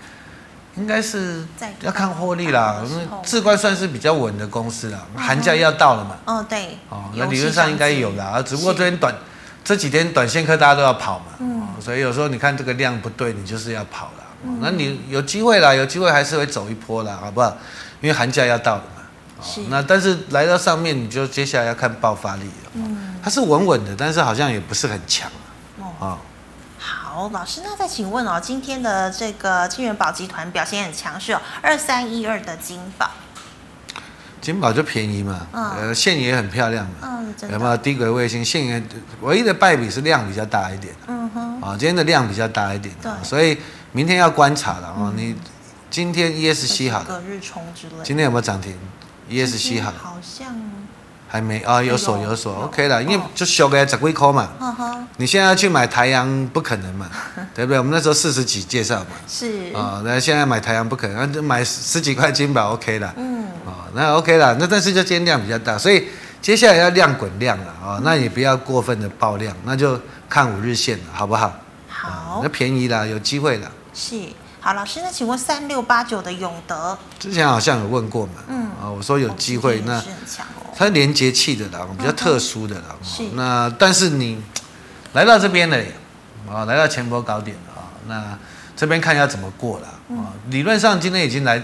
[0.82, 1.46] 应该是
[1.82, 6.18] 要看获利啦，因为智冠算是比较稳的公司啦，寒假要到了嘛。
[6.26, 6.78] 哦，对。
[6.90, 9.14] 哦，那理论上应该有的啊，只不过这边短。
[9.64, 14.24] 这几天短线客大家都要跑嘛，嗯、所以有时候你看这个量不对，你就是要跑了。
[14.44, 17.56] 嗯、那你有机会啦，有机会还是会走一波啦，好不好？
[18.02, 19.04] 因为寒假要到了嘛。
[19.44, 19.62] 是。
[19.70, 22.72] 那但是来到上面，你就接下来要看爆发力了。
[22.74, 23.16] 嗯。
[23.24, 25.30] 它是稳稳的，但是好像也不是很强。
[25.80, 25.86] 哦。
[26.00, 26.18] 哦
[27.14, 33.12] 好，老师，那再请问哦，今天的这个金元宝集团表现很强势哦，二三一二的金宝。
[34.40, 37.20] 金宝就便宜嘛，呃，线也很漂亮嘛，
[37.50, 37.76] 有没有？
[37.76, 38.82] 低轨卫星线也
[39.20, 43.58] 唯一的败笔是量比较大一点，嗯哼，啊，今天的量比较大一点，对，所以
[43.92, 45.12] 明天要观察了哦。
[45.14, 45.36] 你
[45.90, 48.74] 今天 ESC 好，隔日冲之类，今天有没有涨停
[49.30, 50.48] ？ESC 好，好像
[51.32, 54.50] 还没啊，有锁有锁，OK 了，因为就小个十几块嘛，
[55.16, 57.10] 你现在要去买台阳不可能嘛，
[57.56, 57.78] 对不对？
[57.78, 59.72] 我们那时候四十几介绍嘛，是。
[59.74, 63.48] 啊，那现在买台阳不可能，那就买十几块金宝 OK 了，嗯。
[63.94, 66.08] 那 OK 了，那但是就今天量比较大，所以
[66.42, 71.54] 接下来要量滚量了啊，那也不要过分的爆量，那就看五日线了，好不好？
[71.88, 73.72] 好，那便宜了，有机会了。
[73.94, 74.16] 是，
[74.60, 78.34] 好，老师，那请问三六八九的永德，之前好像有问过嘛？
[78.48, 80.02] 嗯，啊，我说有机会，那
[80.82, 82.96] 它是连接器的啦，比较特殊的啦。
[83.04, 84.42] 是，那但是你
[85.14, 85.78] 来到这边了，
[86.52, 88.38] 啊，来到前波高点了啊，那。
[88.74, 90.26] 这边看要怎么过了啊、嗯？
[90.50, 91.62] 理论上今天已经来，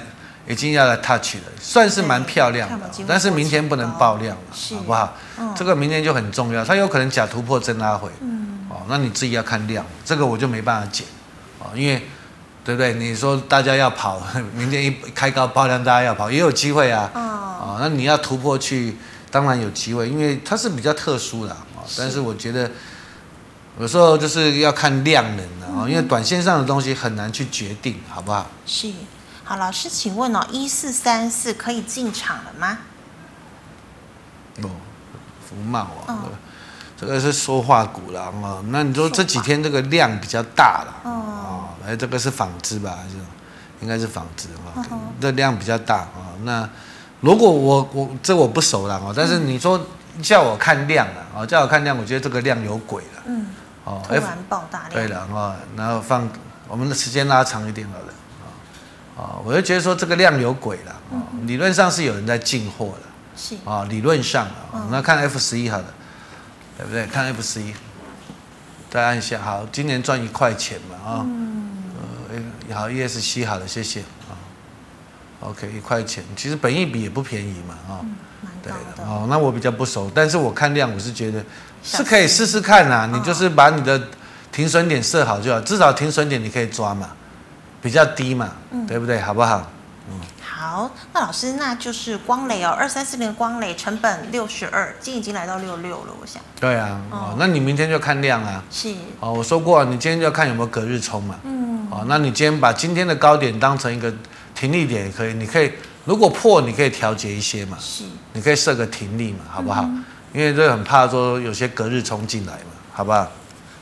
[0.48, 4.44] 已经要来 touch 了，算是蛮漂亮的，但是明天不能爆量了，
[4.76, 5.52] 好不好、嗯？
[5.56, 11.06] 这个明天就很重要，它有可能假突破真拉回，嗯，哦，那你自己要看量，这个我就没办法解，
[11.58, 12.08] 哦，因为
[12.68, 12.94] 对不对？
[12.96, 14.22] 你说大家要跑，
[14.54, 18.98] 明天一开高爆量，大家要跑也有机会啊，哦，哦，那你要突破去，
[19.32, 22.70] 当然有机会，因为它是比较特殊的，哦，但是我觉得。
[23.80, 28.50] 有时候就是要看量能的啊，因为短线上的东西很难去决定，好不好？
[28.66, 28.92] 是，
[29.44, 32.80] 好，老师，请问哦，一四三四可以进场了吗？
[34.64, 34.70] 哦，
[35.48, 36.30] 福茂啊、哦，
[37.00, 38.64] 这个是说话股了啊。
[38.70, 42.98] 那你说这几天这个量比较大了哦，哎，这个是纺织吧？
[43.02, 43.16] 还是
[43.82, 44.84] 应该是纺织啊？
[45.22, 46.34] 这量比较大啊。
[46.44, 46.68] 那
[47.22, 49.80] 如果我我这我不熟了啊，但是你说
[50.22, 53.24] 叫我看量了啊，叫我看量，我觉得这个量有鬼了。
[53.26, 53.48] 嗯。
[53.84, 54.92] 哦，突然爆大量。
[54.92, 56.28] 对了啊，然后放
[56.68, 58.14] 我们的时间拉长一点好了
[59.18, 65.86] 啊，我就觉得说这个量有鬼了啊，理论上是有人在进货了，是啊，理论上啊，那看 F 十一好了，
[66.78, 67.06] 对不对？
[67.08, 67.74] 看 F 十一，
[68.90, 71.26] 再按一下，好，今年赚一块钱嘛啊，
[72.30, 74.38] 呃，好，ESC 好了，谢谢啊
[75.42, 78.06] ，OK，一块钱，其实本益比也不便宜嘛啊，
[78.62, 81.44] 对的哦，那我比较不熟，但是我看量，我是觉得。
[81.84, 84.02] 是可以试试看啦、啊，你就是把你的
[84.52, 87.10] 停损点设好就好，至少停损点你可以抓嘛，
[87.82, 89.22] 比较低嘛，嗯、对不对？
[89.22, 89.72] 好不好？
[90.10, 90.20] 嗯。
[90.68, 96.42] 好，那老师，那就是光磊哦，二三四零光磊成本六十二，今已经来到六六了，我想。
[96.60, 98.62] 对啊，哦，那你明天就看量啊。
[98.70, 98.94] 是。
[99.22, 101.36] 哦，我说过，你今天就要看有没有隔日冲嘛。
[101.44, 101.88] 嗯。
[101.90, 104.14] 哦，那你今天把今天的高点当成一个
[104.54, 105.72] 停利点也可以，你可以
[106.04, 107.78] 如果破，你可以调节一些嘛。
[107.80, 108.04] 是。
[108.34, 109.84] 你可以设个停利嘛，好不好？
[109.84, 110.04] 嗯
[110.34, 113.26] 因为这很怕说有些隔日冲进来嘛，好不好？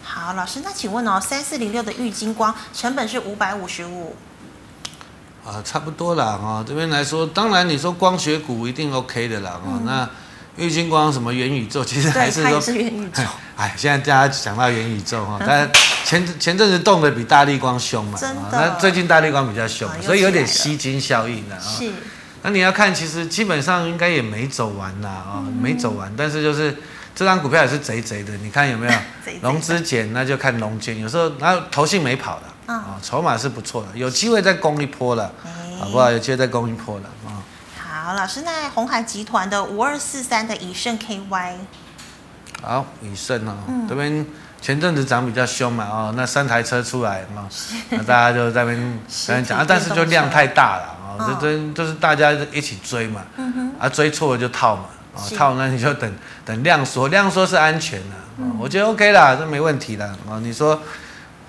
[0.04, 4.16] 好，老师，那请问哦，三四零六的玉金光成本是五百五十五，
[5.46, 6.66] 啊，差不多啦啊。
[6.68, 9.86] 这边来说，当然你说光学股一定 OK 的啦啊、嗯。
[9.86, 10.10] 那
[10.58, 13.22] 玉金光什么元宇宙，其实还是说是元宇宙。
[13.56, 15.70] 哎，现在大家讲到元宇宙哈，但
[16.04, 18.20] 前前阵子动的比大力光凶嘛，
[18.52, 21.62] 那最近大力光比较凶，所以有点吸金效应的啊。
[21.62, 21.90] 是。
[22.42, 26.14] 那你要看，其实基本上应该也没走完啦，啊，没走完。
[26.16, 26.78] 但是就是
[27.16, 28.94] 这张股票也是贼贼的，你看有没有？
[29.42, 31.00] 融资减，那就看融减。
[31.00, 35.32] 有时候然后投信没跑的，啊，筹码是不错的，有机会再攻一波了，
[35.80, 36.10] 好不好？
[36.12, 37.44] 有机会再攻一波了啊。
[37.78, 41.54] 好，老师，那红海集团的五二四三的以盛 KY，
[42.62, 43.56] 好，以盛哦，
[43.88, 44.26] 这边
[44.62, 47.48] 前阵子涨比较凶嘛，哦，那三台车出来嘛，
[47.90, 50.92] 那大家就在那边 在讲啊，但是就量太大了。
[51.18, 54.84] 这这就是大家一起追嘛，嗯、啊追错了就套嘛，
[55.16, 60.40] 啊套那你就等等量缩，量缩是安全的，嗯，我觉得 OK 啦，这没问题的啊。
[60.42, 60.78] 你说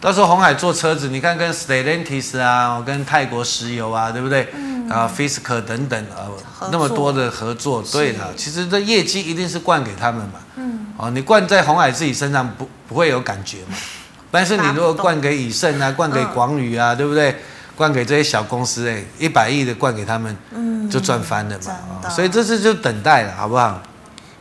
[0.07, 4.49] 到时候红海做车子，你看跟 Stellantis 啊，跟泰国石油啊，对不对？
[4.55, 6.31] 嗯、啊，Fisker 等等啊，
[6.71, 13.77] 那么多的合作，对的，其实这业绩一定是灌给他们嘛，嗯，哦，你灌在红海自己身上不不会有感觉嘛，
[14.31, 17.35] 但是你如果灌给以盛啊，灌给广宇啊，对不对？
[17.75, 23.83] 灌给这些小公司，哎，一百亿的灌给他们，嗯，就赚翻了嘛，哦，所以这次就等待了，好不好？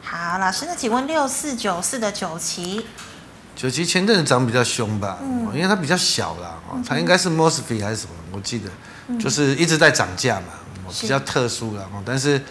[0.04, 2.86] 好，老师，那请问六四九四的九旗，
[3.56, 5.18] 九七前阵子涨比较凶吧？
[5.22, 8.12] 嗯，因为它比较小啦，哦，它应该是 Mosfet 还是什么？
[8.32, 8.70] 我记得，
[9.18, 10.48] 就是一直在涨价嘛，
[11.00, 12.42] 比较特殊啦，哦，但是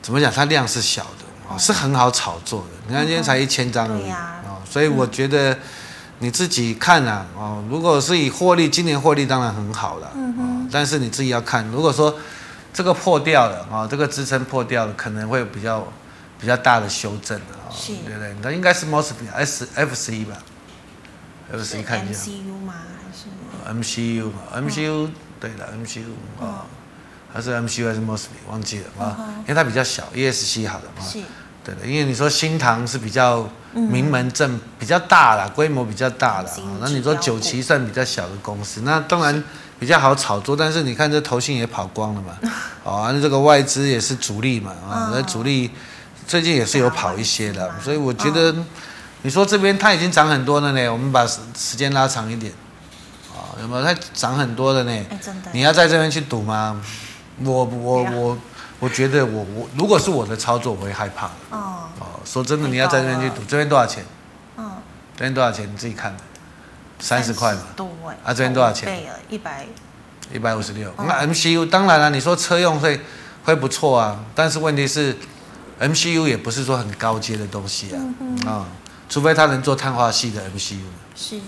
[0.00, 0.32] 怎么讲？
[0.32, 2.68] 它量是小的，哦，是很好炒作的。
[2.88, 5.56] 你看今天才一千张而已，哦，所以我觉得。
[6.18, 12.14] 你自己看啊，哦，如果是以获利，今年获利当然很好了，嗯哼，但是你自己要看，如果说
[12.72, 15.84] 这个破掉了啊，这个支撑破掉了，可能会比较
[16.42, 18.36] 比较大的修正的啊，对不对？
[18.42, 20.36] 那应该是 Mosfet S F C 吧
[21.50, 22.20] ？F C 看一下。
[22.24, 22.74] MCU 吗？
[23.64, 25.08] 还是？MCU，MCU，
[25.40, 26.02] 对的，MCU
[26.44, 26.66] 啊，
[27.32, 28.26] 还是 MCU 还是 Mosfet？
[28.50, 31.20] 忘记了啊，因为它比较小，E S C 好的啊，是，
[31.64, 33.48] 对的，因为你说新唐是比较。
[33.74, 36.50] 名门正比较大啦，规模比较大啦。
[36.78, 39.42] 那你说九旗算比较小的公司，那当然
[39.78, 40.54] 比较好炒作。
[40.54, 42.36] 但是你看这投信也跑光了嘛，
[42.84, 45.70] 啊，那这个外资也是主力嘛，啊，那主力
[46.26, 47.70] 最近也是有跑一些的。
[47.80, 48.54] 所以我觉得，
[49.22, 50.92] 你说这边它已经涨很多了呢。
[50.92, 52.52] 我们把时时间拉长一点，
[53.34, 53.84] 啊，有没有？
[53.84, 55.04] 它涨很多的呢。
[55.52, 56.80] 你要在这边去赌吗？
[57.44, 58.38] 我我我。
[58.82, 61.28] 我觉得我我如果是我的操作，我会害怕。
[61.50, 64.04] 哦哦，说真的，你要在这边去赌，这边多少钱？
[64.56, 64.72] 嗯，
[65.14, 65.72] 这边多少钱？
[65.72, 66.16] 你自己看。
[66.98, 67.60] 三十块嘛。
[67.76, 67.86] 对。
[68.24, 69.00] 啊，这边多少钱？
[69.28, 69.64] 一百。
[70.34, 70.92] 一百五十六。
[70.98, 73.00] 那 MCU 当然了，你说车用会
[73.44, 75.16] 会不错啊，但是问题是
[75.82, 77.98] ，MCU 也不是说很高阶的东西啊。
[77.98, 78.64] 啊、嗯，
[79.08, 80.78] 除非他能做碳化系的 MCU。
[81.14, 81.40] 是。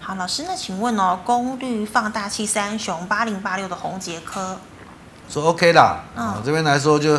[0.00, 4.58] 好，老师，那请问哦，功率放大器三雄八零八六的红杰科，
[5.28, 6.00] 说 OK 啦。
[6.16, 7.16] 嗯、哦，这边来说就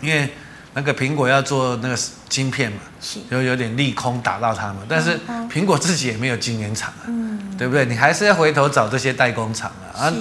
[0.00, 0.32] 因为
[0.74, 5.18] 那个苹果要做那个晶片嘛，是就有点利空打到他们，但是
[5.50, 7.84] 苹果自己也没有晶圆厂啊，嗯，对不对？
[7.86, 10.06] 你还是要回头找这些代工厂啊。
[10.06, 10.12] 啊，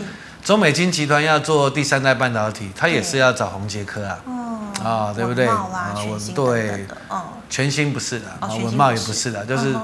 [0.43, 4.17] 中美晶集团要做第三代半导体，它也是要找红杰科啊。
[4.83, 5.47] 哦，啊，对不对？
[5.47, 5.67] 啊，
[6.07, 9.75] 我对，嗯，全新不是的，啊，文茂也不是的，就是。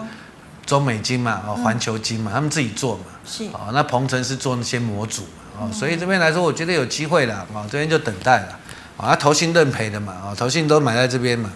[0.65, 8.57] 中美金嘛，啊，环球金嘛，他们自己做嘛，是啊，那鹏程是做那些模组嘛，哦，所以这边来说，我觉得有机会了，啊，这边就等待了，
[8.95, 11.49] 啊，投信认赔的嘛，啊，投信都买在这边嘛，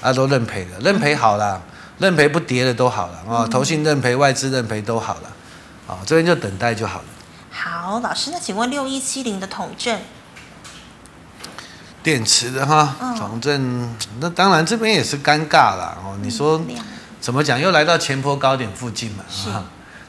[0.00, 1.60] 啊，都认赔的，认赔好了，
[1.98, 5.32] 认赔不跌的都好了，啊，投信认赔，外资认赔都好了，
[5.88, 7.04] 啊，这边就等待就好了。
[7.50, 9.98] 好，老师，那请问六一七零的统正，
[12.02, 16.60] 电池的哈，反正，那当然这边也是尴尬了，哦，你说。
[17.20, 17.56] 怎么讲？
[17.56, 19.22] 又来到前坡高点附近嘛？
[19.52, 19.62] 啊，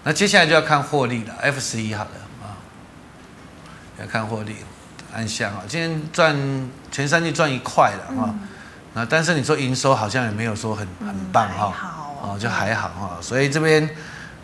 [0.04, 1.36] 那接下来就要看获利了。
[1.40, 2.10] F 十一好了
[2.42, 2.58] 啊，
[4.00, 4.56] 要看获利。
[5.14, 6.36] 安详啊，今天赚
[6.92, 8.34] 前三季赚一块了啊。
[8.96, 11.72] 那但是你说营收好像也没有说很很棒哈。
[12.20, 13.18] 哦，就还好哈。
[13.22, 13.88] 所以这边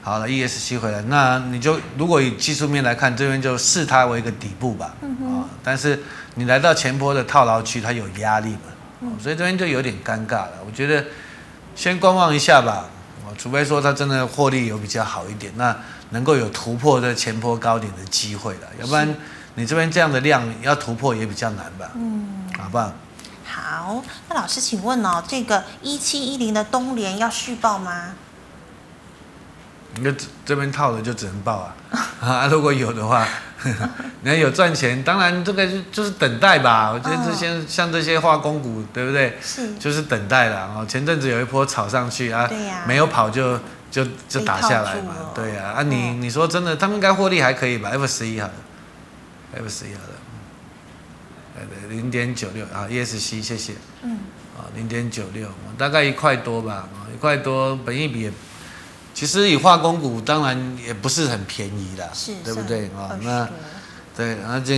[0.09, 4.95] 好了，ESC 回来，那你就如果以技术面来看，这边就视它为一个底部吧。
[5.01, 6.01] 啊，但是
[6.35, 9.11] 你来到前波的套牢区，它有压力嘛？
[9.21, 10.53] 所以这边就有点尴尬了。
[10.65, 11.05] 我觉得。
[11.75, 12.87] 先观望一下吧，
[13.37, 15.73] 除非说它真的获利有比较好一点，那
[16.09, 19.15] 能够有突破这前波高点的机会了，要不然
[19.55, 21.89] 你这边这样的量要突破也比较难吧。
[21.95, 22.91] 嗯，好不好？
[23.45, 28.13] 好，那老师请问哦，这个一七一零的东联要续报吗？
[29.95, 30.11] 你就
[30.45, 31.75] 这边套的就只能报啊，
[32.21, 33.27] 啊，如果有的话。
[34.23, 36.91] 你要有赚钱，当然这个就就是等待吧。
[36.93, 39.37] 我觉得这些、哦、像这些化工股，对不对？
[39.41, 40.65] 是，就是等待了。
[40.73, 43.59] 哦，前阵子有一波炒上去啊，啊，没有跑就
[43.91, 45.13] 就就打下来嘛。
[45.35, 48.53] 对呀、啊，啊你，你、说真的，他们应该获利还可以吧？F 十一好了
[49.57, 50.15] ，F 十一好了，
[51.55, 53.73] 对对，零点九六啊，ESC 谢谢。
[54.03, 54.19] 嗯。
[54.57, 58.31] 啊，零点九六，大概一块多吧，一块多，本益比。
[59.19, 62.09] 其实以化工股，当然也不是很便宜的，
[62.41, 63.11] 对不对啊？
[63.21, 63.45] 那
[64.15, 64.73] 对，那就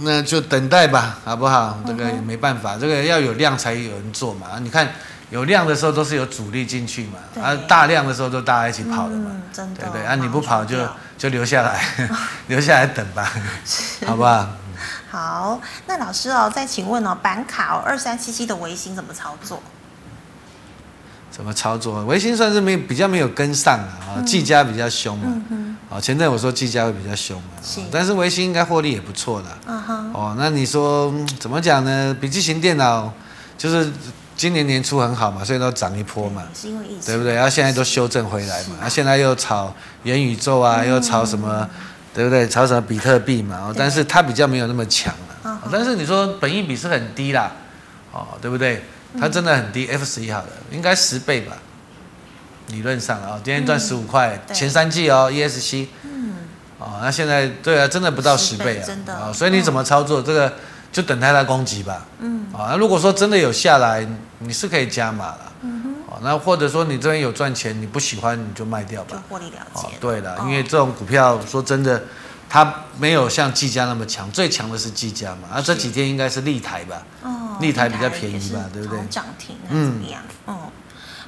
[0.00, 1.78] 那就等待吧，好不好？
[1.86, 4.58] 这个也没办法，这个要有量才有人做嘛。
[4.60, 4.92] 你看
[5.30, 10.04] 有量的时候都是有主力进去嘛，啊，大量的时候都大家一起跑的嘛，对不对？
[10.04, 10.76] 啊，你不跑就
[11.16, 11.82] 就留下来，
[12.48, 13.32] 留下来等吧，
[14.06, 14.46] 好不好？
[15.10, 19.62] 好，那老师哦，再请问哦，板卡哦，二三七七的微星怎么操作？
[21.36, 22.02] 怎么操作？
[22.06, 25.30] 维新算是没比较没有跟上啊，技嘉比较凶嘛。
[25.90, 27.48] 啊，前阵我说技嘉会比较凶嘛，
[27.92, 29.72] 但是维新应该获利也不错的。
[30.14, 32.16] 哦，那你说怎么讲呢？
[32.18, 33.12] 笔记型电脑
[33.58, 33.92] 就是
[34.34, 36.42] 今年年初很好嘛，所以都涨一波嘛，
[37.04, 37.34] 对不对？
[37.34, 39.72] 然后现在都修正回来嘛，然后现在又炒
[40.04, 41.68] 元宇宙啊，又炒什么，
[42.14, 42.48] 对不对？
[42.48, 45.60] 炒什么比特币嘛，但是它比较没有那么强了。
[45.70, 47.52] 但是你说本益比是很低啦，
[48.10, 48.82] 哦，对不对？
[49.20, 51.56] 它真的很低，F 十一好了，应该十倍吧，
[52.68, 56.34] 理论上啊，今天赚十五块，前三季哦，ESC，嗯，
[56.78, 59.14] 哦，那现在对啊，真的不到十倍啊，真的。
[59.14, 60.52] 啊，所以你怎么操作这个，
[60.92, 64.06] 就等待它攻击吧，嗯，啊，那如果说真的有下来，
[64.40, 72.02] 你是可以加码了，嗯哼，哦，那或者说你这边有赚钱，你不喜欢你就卖掉吧，获利了结，哦，对了，因为这种股票说真的。
[72.48, 75.48] 它没有像技嘉那么强，最强的是技嘉嘛。
[75.54, 77.02] 啊，这几天应该是立台吧？
[77.22, 79.04] 哦，立台比较便宜吧，对不对？
[79.10, 80.22] 涨停怎么样？
[80.46, 80.56] 嗯，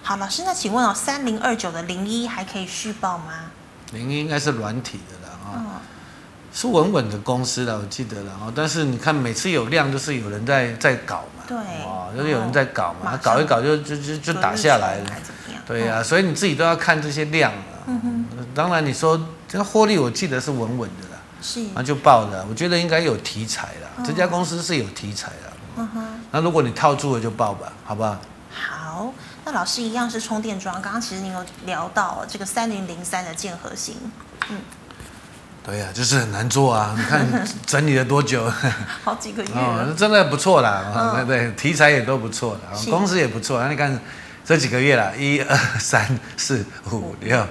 [0.03, 3.51] 好，老师，那请问哦，三零二九的零一还可以续报吗？
[3.93, 5.61] 零一应该是软体的了啊，哦、
[6.53, 8.53] 是稳稳的公司了，我记得了啊。
[8.55, 15.11] 但是你看每次有量，就是有人在在搞嘛，对，哦，就是有人在搞嘛，哦、搞一搞就就就就打下来了，
[15.67, 17.85] 对呀、啊，所以你自己都要看这些量啊。
[17.87, 21.08] 嗯哼，当然你说这个获利，我记得是稳稳的。
[21.41, 22.45] 是，那就爆了。
[22.49, 25.53] 我觉得应该有题材了，哦、这家公司是有题材的。
[25.77, 28.19] 嗯哼，那如果你套住了就爆吧，好不好？
[28.51, 29.13] 好，
[29.45, 30.75] 那老师一样是充电桩。
[30.83, 33.97] 刚刚其实你有聊到这个三零零三的建核心，
[34.51, 34.59] 嗯，
[35.65, 36.95] 对呀、啊，就是很难做啊。
[36.99, 38.51] 你看整理了多久？
[39.05, 41.15] 好几个月哦，真的不错啦。
[41.15, 43.63] 对、嗯、对，题材也都不错的，公司也不错。
[43.63, 43.97] 那你看
[44.45, 47.47] 这几个月了，一二三四五六，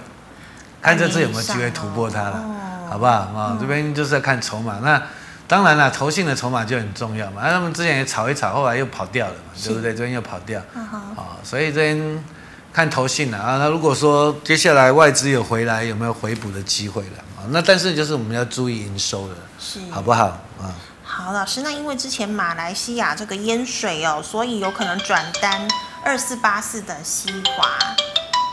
[0.82, 2.44] 看这次有没有机会突破它了。
[2.88, 3.58] 哦好不好啊？
[3.60, 4.80] 这边就是要看筹码。
[4.82, 5.02] 那
[5.48, 7.42] 当然了，投信的筹码就很重要嘛。
[7.44, 9.94] 那他们之前也炒一炒，后来又跑掉了嘛，对不对？
[9.94, 10.62] 这边又跑掉。
[10.74, 12.26] 啊，所以这边
[12.74, 13.58] 看投信了啊。
[13.58, 17.48] 那如果说接下来外资有回来，有没有回补的机会了啊？
[17.50, 20.26] 那但是就是我们要注意营收了，是好不好
[20.62, 20.76] 啊？
[21.04, 25.68] 好，老师，那因为之前马来西亚这个淹水哦，所以有可能转单
[26.04, 27.80] 二四八四的西华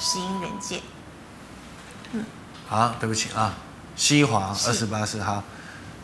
[0.01, 0.81] 石英元件。
[2.13, 2.25] 嗯，
[2.69, 3.55] 好，对不起啊，
[3.97, 5.43] 西华二十八四号，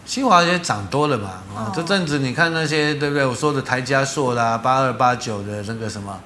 [0.04, 3.24] 西华也涨多了嘛啊，哦、这阵子你看那些对不对？
[3.24, 6.20] 我说的台加硕啦，八二八九的那个什么，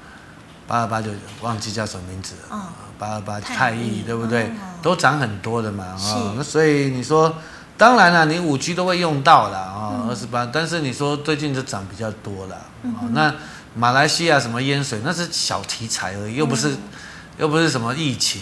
[0.66, 1.10] 八二八九
[1.40, 4.44] 忘记叫什么名字了，八二八太毅对不对？
[4.44, 4.50] 哦、
[4.82, 7.34] 都涨很多的嘛啊，那所以你说。
[7.76, 10.46] 当然了，你五 G 都会用到了啊，二十八。
[10.46, 13.34] 但是你说最近就涨比较多了，嗯、哼那
[13.74, 16.78] 马来西亚什么淹水，那是小题材而已，又不是，嗯、
[17.38, 18.40] 又不是什么疫情，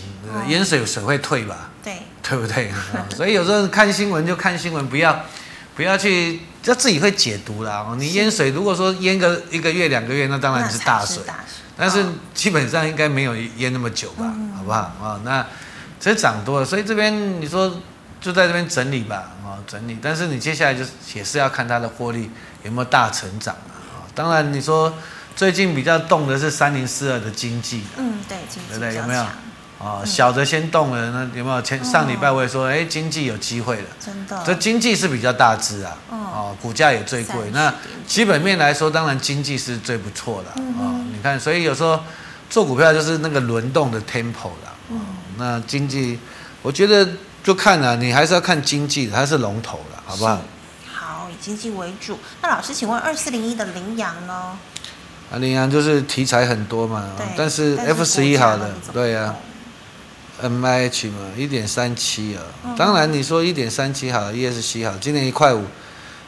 [0.48, 1.70] 淹、嗯、水水会退吧？
[1.82, 2.72] 对，对不对？
[3.14, 5.24] 所以有时候看新闻就看新闻，不要
[5.74, 7.86] 不要去，就自己会解读啦。
[7.98, 12.04] 你淹水，如果说淹个一个月两个月，那当然是大水，大水但是
[12.34, 14.32] 基本上应该没有淹那么久吧？
[14.36, 14.78] 嗯、好不好？
[15.00, 15.46] 啊，那
[15.98, 17.80] 这涨多了，所以这边你说。
[18.22, 19.98] 就在这边整理吧，啊，整理。
[20.00, 22.30] 但是你接下来就是也是要看它的获利
[22.62, 24.06] 有没有大成长啊。
[24.14, 24.94] 当然，你说
[25.34, 28.94] 最近比较动的是三零四二的经济，嗯，对，经济对不对？
[28.94, 29.26] 有没有？
[29.82, 31.60] 啊，小的先动了，那有没有？
[31.62, 34.42] 前上礼拜我也说，哎，经济有机会了，真的。
[34.46, 37.50] 这经济是比较大只啊，哦，股价也最贵。
[37.52, 37.74] 那
[38.06, 40.94] 基本面来说，当然经济是最不错的啊。
[41.12, 41.98] 你看，所以有时候
[42.48, 44.72] 做股票就是那个轮动的 tempo 了。
[44.90, 45.00] 嗯，
[45.36, 46.18] 那经济，
[46.62, 47.08] 我觉得。
[47.42, 50.40] 就看了，你还是要看经济的，它是龙头了，好不好？
[50.86, 52.16] 好，以经济为主。
[52.40, 54.56] 那老师，请问二四零一的羚羊呢？
[55.28, 59.34] 啊，羚羊就是题材很多嘛，对但是 F 十一好的，对呀、啊。
[60.42, 62.42] M I H 嘛，一点三七啊。
[62.64, 65.64] 嗯、当然你说一点三七好，E S C 好，今年一块五。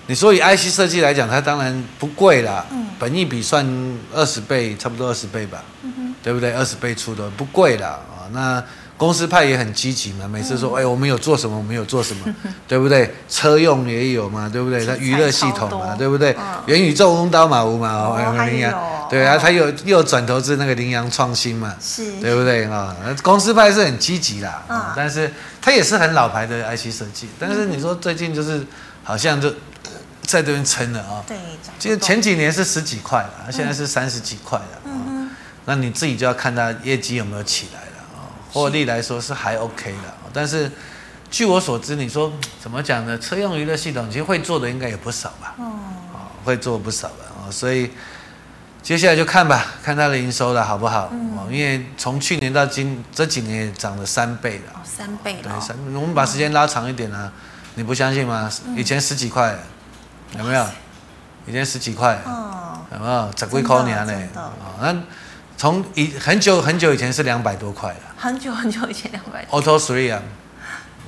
[0.06, 3.66] 你说以 I C 设计来讲，它当然不贵啦，嗯、本益比算
[4.14, 6.52] 二十倍，差不多二十倍吧，嗯、对不对？
[6.52, 8.64] 二十倍出的不贵啦啊，那。
[8.97, 12.34] 公司派也很积极嘛，每次说，哎，我们有做什么，我们有做什么，
[12.68, 13.12] 对不对？
[13.28, 14.86] 车用也有嘛，对不对？
[14.86, 16.34] 它娱乐系统嘛，对不对？
[16.66, 18.72] 元宇宙翁刀马屋嘛，哦，凌阳，
[19.11, 22.64] 对啊，他又又转投资那个羚羊创新嘛，是，对不对？
[22.66, 22.97] 啊？
[23.22, 24.62] 公司派是很积极啦，
[24.97, 25.30] 但是
[25.61, 28.64] 他也是很老牌的 IC 设计，但是你说最近就是
[29.03, 29.51] 好像就
[30.22, 31.36] 在这边撑了啊，对，
[31.80, 35.30] 其实前几年是十几块了，现在是三十几块了，嗯，
[35.64, 37.80] 那你自己就要看他业绩有没有起来。
[38.55, 40.70] 获利来说是还 OK 的，但是
[41.28, 42.32] 据我所知，你说
[42.62, 43.18] 怎么讲呢？
[43.18, 45.57] 车用娱乐系统其实会做的应该也不少吧？
[45.59, 47.90] 哦，会做不少的哦，所以
[48.80, 51.07] 接下来就看吧，看它的营收了好不好？
[51.36, 54.72] 哦，因为从去年到今这几年也涨了三倍了。
[54.74, 55.50] 哦，三倍了。
[55.50, 55.76] 对，三。
[55.92, 57.32] 我们把时间拉长一点啊，
[57.74, 58.48] 你不相信吗？
[58.76, 59.59] 以前十几块，
[60.38, 60.64] 有没有？
[61.48, 63.28] 以前十几块，哦，有没有？
[63.36, 64.14] 十几块年呢？
[64.36, 64.96] 哦，那。
[65.57, 69.44] 从以很久很久以前是两百多块了，很久很久以前两百。
[69.50, 70.20] Auto Three 啊，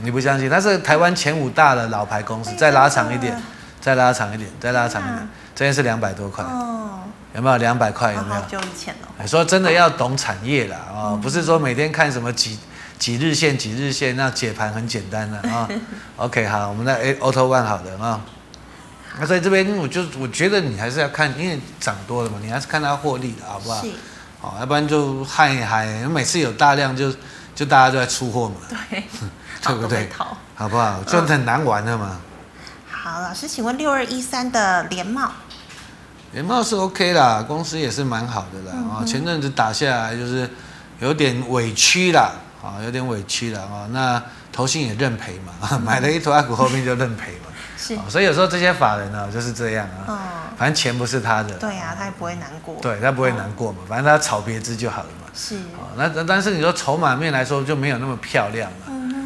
[0.01, 0.49] 你不相信？
[0.49, 3.37] 它是台湾前五大的老牌公司，再拉长一点，
[3.81, 6.45] 再拉长一点，再拉长一点，这边是两百多块。
[6.45, 7.01] 哦，
[7.35, 8.15] 有没有两百块？
[8.15, 8.41] 有没有？
[8.41, 9.27] 好久以前哦。
[9.27, 12.59] 说真的要懂产业啦啊，不是说每天看什么几
[12.99, 15.69] 几日线几日线，那解盘很简单的啊。
[16.17, 18.21] OK，好，我们在 Auto One 好的啊。
[19.19, 23.83] 那在这边，我就我觉得你还是要看，因为涨多了嘛，你还是看它获利的好不好？
[24.47, 27.13] 哦，要不然就嗨一嗨，每次有大量就
[27.53, 29.03] 就大家都在出货嘛，对，
[29.61, 30.09] 对不对？
[30.55, 31.03] 好不好？
[31.03, 32.21] 就很难玩的嘛。
[32.89, 35.33] 好，老师，请问六二一三的联茂，
[36.31, 38.79] 联茂是 OK 啦，公司也是蛮好的啦。
[38.89, 40.49] 啊，前阵子打下来就是
[41.01, 42.31] 有点委屈啦，
[42.63, 43.89] 啊，有点委屈了啊。
[43.91, 44.23] 那
[44.53, 47.49] 投信也认赔嘛， 买了一头阿股后面就认赔嘛。
[47.77, 55.29] 是，所以有时候这些法人呢就是这样啊，反正钱不是他的，对呀，他也不会难过，对他不会难过嘛，反正他炒别支就好了嘛。
[55.35, 55.57] 是，
[55.97, 58.77] 那但是你说筹码面来说就没有那么漂亮了，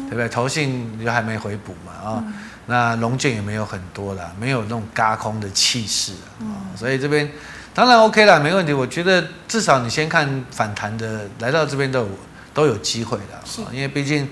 [0.07, 0.27] 对不对？
[0.27, 2.23] 投信就还没回补嘛，啊，
[2.65, 7.31] 那龙券也没有很多了，没有那种嘎空的气势啊，所以这边
[7.73, 8.73] 当然 OK 啦，没问题。
[8.73, 12.09] 我觉得至少你先看反弹的，来到这边都有
[12.53, 14.27] 都有机会的，因为毕竟。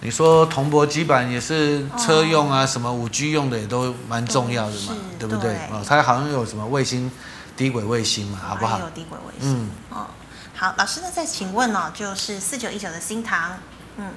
[0.00, 5.56] 你说铜箔基板也是车用啊，什么五 G 用的也都蛮重要的嘛，对不对？
[5.72, 7.10] 哦，它好像有什么卫星、
[7.56, 8.78] 低轨卫星嘛，好不好？
[8.78, 9.58] 有低轨卫星。
[9.58, 10.06] 嗯，哦，
[10.54, 13.58] 好，老师，那再请问哦，就是四九一九的新塘，
[13.96, 14.12] 嗯，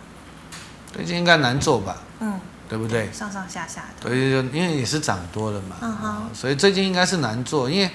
[0.93, 1.97] 最近应该难做吧？
[2.19, 3.11] 嗯，对不对？
[3.11, 4.07] 上上下下的。
[4.07, 4.17] 对，
[4.53, 7.89] 因为也是涨多了嘛，嗯哼，所以最近应该是难做，因为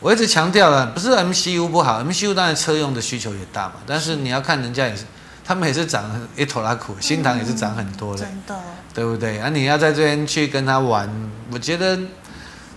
[0.00, 5.04] 我一直强调了，不是 MCU 不好，MCU 当然车用的需求也大嘛，但是你要看人家也是。
[5.48, 6.04] 他们也是涨
[6.36, 8.54] 一坨拉苦，新塘也是涨很多的，真的，
[8.92, 9.38] 对不对？
[9.38, 11.08] 啊，你要在这边去跟他玩，
[11.50, 11.98] 我觉得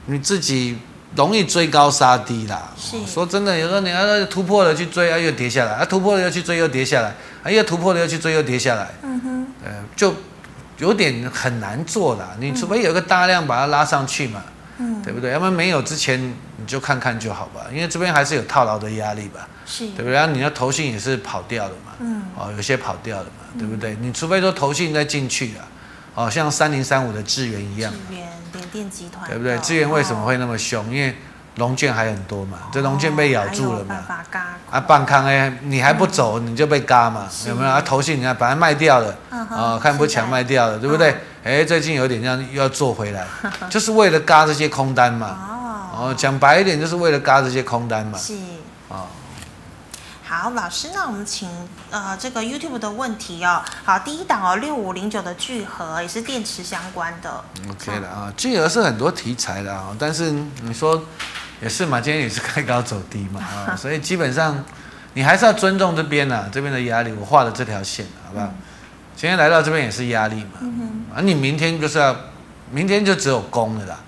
[0.05, 0.77] 你自己
[1.13, 2.71] 容易追高杀低啦。
[2.77, 7.09] 是，说真的，有时候你要突破了去追啊，又跌下来；啊，突破了又去追，又跌下来；
[7.43, 8.87] 啊，又突破了又去追，又跌下来。
[9.01, 10.15] 嗯哼，呃，就
[10.77, 12.29] 有点很难做啦。
[12.39, 14.41] 你除非有个大量把它拉上去嘛，
[14.77, 15.33] 嗯，对不对？
[15.33, 16.17] 要不然没有之前
[16.55, 19.45] 你就看看就好吧，因为这边还是有套牢的压力吧。
[19.71, 20.11] 是，对不对？
[20.11, 23.95] 然后你要投信也是跑掉的嘛，嗯，哦，有些跑掉的嘛，对不对？
[24.01, 25.63] 你除非说投信再进去啊，
[26.15, 29.57] 哦，像三零三五的智源一样，智源联电集团，对不对？
[29.59, 30.93] 智源为什么会那么凶？
[30.93, 31.15] 因为
[31.55, 33.95] 龙券还很多嘛，这龙券被咬住了嘛，
[34.69, 37.69] 啊，半康哎，你还不走，你就被嘎嘛，有没有？
[37.71, 41.15] 啊，投信你看把它卖掉了，啊，看不强卖掉了，对不对？
[41.43, 43.25] 哎，最近有点这样又要做回来，
[43.69, 45.47] 就是为了嘎这些空单嘛。
[45.93, 48.17] 哦，讲白一点，就是为了嘎这些空单嘛。
[48.17, 48.33] 是。
[50.31, 50.41] 哦。
[50.43, 51.49] 好，老师，那我们请
[51.89, 53.61] 呃这个 YouTube 的问题哦。
[53.83, 57.43] 好，第一档哦，六五零九的聚合也是电池相关的。
[57.69, 60.31] OK 了啊，聚合是很多题材的啊，但是
[60.63, 61.03] 你说
[61.61, 64.63] 也是嘛，今天也是开高走低嘛 啊，所以基本上
[65.13, 68.45] 你还是要尊重这边呐、啊，这边的压力，我画的这条线，好不好？
[68.45, 68.55] 嗯、
[69.15, 70.51] 今天来到这边也是压力嘛。
[70.61, 71.17] 嗯哼。
[71.17, 72.15] 啊，你明天就是要，
[72.71, 73.99] 明天就只有攻了啦。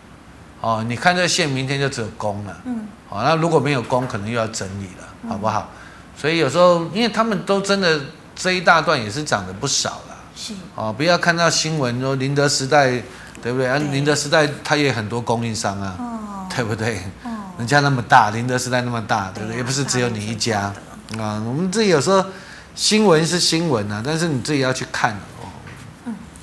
[0.61, 2.57] 哦，你看这个线，明天就只有攻了。
[2.63, 2.88] 嗯。
[3.09, 5.69] 好，那如果没有攻，可能又要整理了，好不好？
[6.16, 7.99] 所以有时候，因为他们都真的
[8.36, 10.16] 这一大段也是涨得不少了。
[10.36, 10.53] 是。
[10.76, 13.01] 哦，不要看到新闻说宁德时代，
[13.41, 13.68] 对不对？
[13.68, 16.97] 啊，宁德时代它也很多供应商啊，对不对？
[17.24, 17.30] 哦。
[17.57, 19.57] 人家那么大，宁德时代那么大，对不对？
[19.57, 20.74] 也不是只有你一家。
[21.20, 22.26] 啊，我们自己有时候
[22.74, 25.16] 新闻是新闻啊，但是你自己要去看。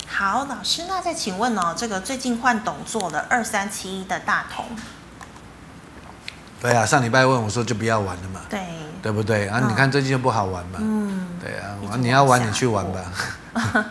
[0.07, 4.65] 好，老师，那再请问哦，这个最近换董座的二三七一的大同，
[6.61, 8.59] 对啊，上礼拜问我说就不要玩了嘛，对，
[9.01, 9.47] 对不对？
[9.47, 12.99] 啊，你看最近就不好玩嘛，嗯，对啊，你要玩你去玩吧。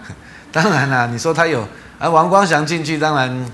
[0.53, 1.67] 当然啦，你说他有
[1.99, 3.51] 啊，王光祥进去，当然。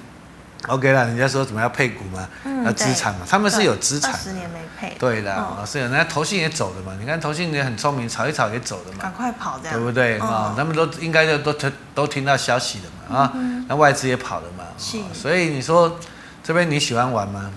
[0.69, 4.13] OK 了，人家说怎么要配股嘛，嗯、要资产嘛，他们是有资产。
[4.19, 4.97] 十年没配。
[4.99, 8.99] 对的，哦、是有人家投信也走了嘛，你看投信也很聪明，炒一炒也走了嘛。
[9.01, 9.77] 赶快跑这样。
[9.77, 10.27] 对不对啊？
[10.27, 13.33] 哦、他们都应该就都听都听到消息了嘛啊，
[13.69, 14.65] 那外资也跑了嘛。
[14.77, 14.99] 是。
[15.13, 16.01] 所以你说
[16.43, 17.49] 这边你喜欢玩吗？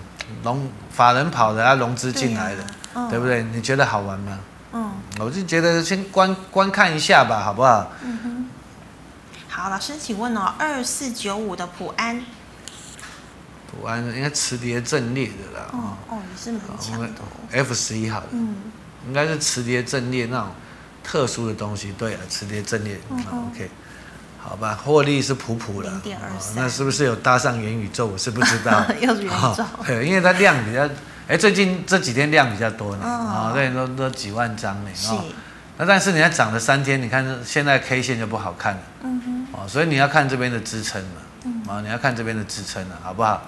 [0.44, 0.70] 融
[1.00, 3.42] 法人跑的啊，融资进来的，对，啊哦、对不对？
[3.54, 4.38] 你觉得好玩吗？
[4.74, 4.92] 嗯。
[5.18, 7.90] 我就觉得先观观看一下吧，好不好？
[8.02, 8.50] 嗯哼。
[9.48, 12.22] 好，老师，请问哦，二四九五的普安。
[13.70, 17.08] 普安应该磁碟阵列的啦，哦哦，也是蛮强的。
[17.50, 18.56] F 十一好的，嗯，
[19.06, 20.48] 应该是磁碟阵列那种
[21.02, 21.94] 特殊的东西。
[21.96, 23.70] 对啊，磁碟阵列，OK，
[24.42, 25.92] 好吧，获利是普普的，
[26.56, 28.06] 那是不是有搭上元宇宙？
[28.06, 30.88] 我是不知道， 又是元宇宙，对，因为它量比较，
[31.28, 35.12] 哎，最近这几天量比较多呢，啊，对，都都几万张呢，是。
[35.76, 43.42] 那但是你看涨了三天，你看现在 K 线就不好看了，嗯哼，哦，所以你要看这边的支撑嘛，啊，你要看这边的支撑了，好不好？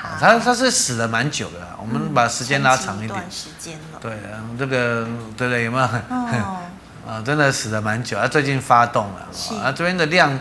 [0.00, 3.24] 好，它它是死了蛮久的，我们把时间拉长一点。
[3.30, 3.98] 时间了。
[4.00, 4.12] 对，
[4.58, 5.86] 这个对对，有没有？
[7.06, 9.28] 啊，真的死了蛮久，啊最近发动了，
[9.62, 10.38] 啊，这边的量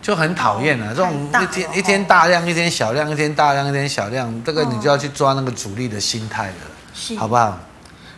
[0.00, 7.58] 就很讨厌了，这种一天一天大量，一天小量，一天大量，一天小量，这个你就要去抓那个主力的心态了，好不好？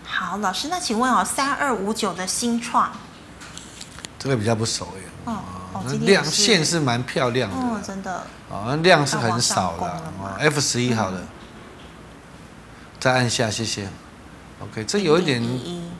[0.04, 2.92] 好，老师，那请问哦，三二五九的新创，
[4.18, 5.02] 这个比较不熟耶。
[5.24, 5.38] 哦。
[6.00, 8.22] 量线是蛮漂亮的，哦，真的。
[8.50, 10.02] 哦，量是很少的。
[10.40, 11.20] F 十一好了，
[12.98, 13.88] 再按下，谢谢。
[14.62, 15.42] OK，这有一点，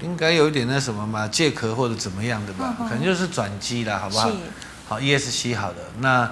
[0.03, 2.75] 应该有一点那什么嘛，借壳或者怎么样的吧？
[2.89, 4.31] 可能就是转机了，好不好？
[4.89, 5.79] 好，ESC 好的。
[6.01, 6.31] 那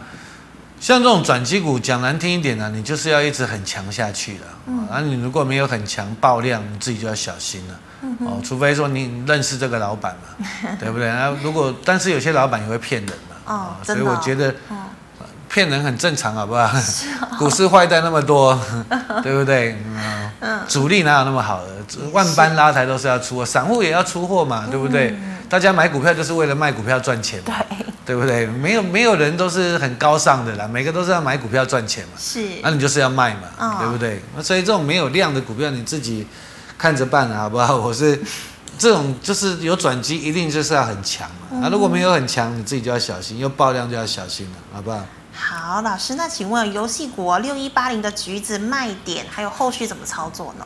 [0.81, 4.45] 像这种转机股，讲难听一点呢，你就是要一直很强下去的。
[4.67, 4.87] 嗯。
[4.91, 7.81] 然后你如果没有很强爆量，你自己就要小心了。
[8.21, 10.47] 哦，除非说你认识这个老板嘛，
[10.79, 11.09] 对不对？
[11.09, 13.37] 那如果，但是有些老板也会骗人嘛。
[13.47, 14.55] 哦，所以我觉得，
[15.49, 16.71] 骗人很正常，好不好？
[17.39, 18.59] 股市坏蛋那么多，
[19.23, 19.77] 对不对？
[20.41, 22.09] 嗯，主力哪有那么好的？
[22.13, 25.17] 万般拉抬都是要出货，散户也要出货嘛，对不对？
[25.49, 27.55] 大家买股票就是为了卖股票赚钱嘛，
[28.05, 28.47] 对，对不对？
[28.47, 32.11] 没有没有人都是很高尚的啦，每个都是要买股票赚钱嘛。
[32.19, 34.23] 是，那你就是要卖嘛，对不对？
[34.37, 36.27] 那所以这种没有量的股票，你自己
[36.77, 37.77] 看着办好不好？
[37.79, 38.21] 我是。
[38.79, 41.59] 这种就是有转机，一定就是要很强嘛。
[41.61, 45.05] 那、嗯、如果没有很强，你自己就要小心，有爆量就要小心了，好不好？
[45.41, 50.65] 好，老师，那请问游戏股六一八零的橘子卖点，还有后续怎么操作呢？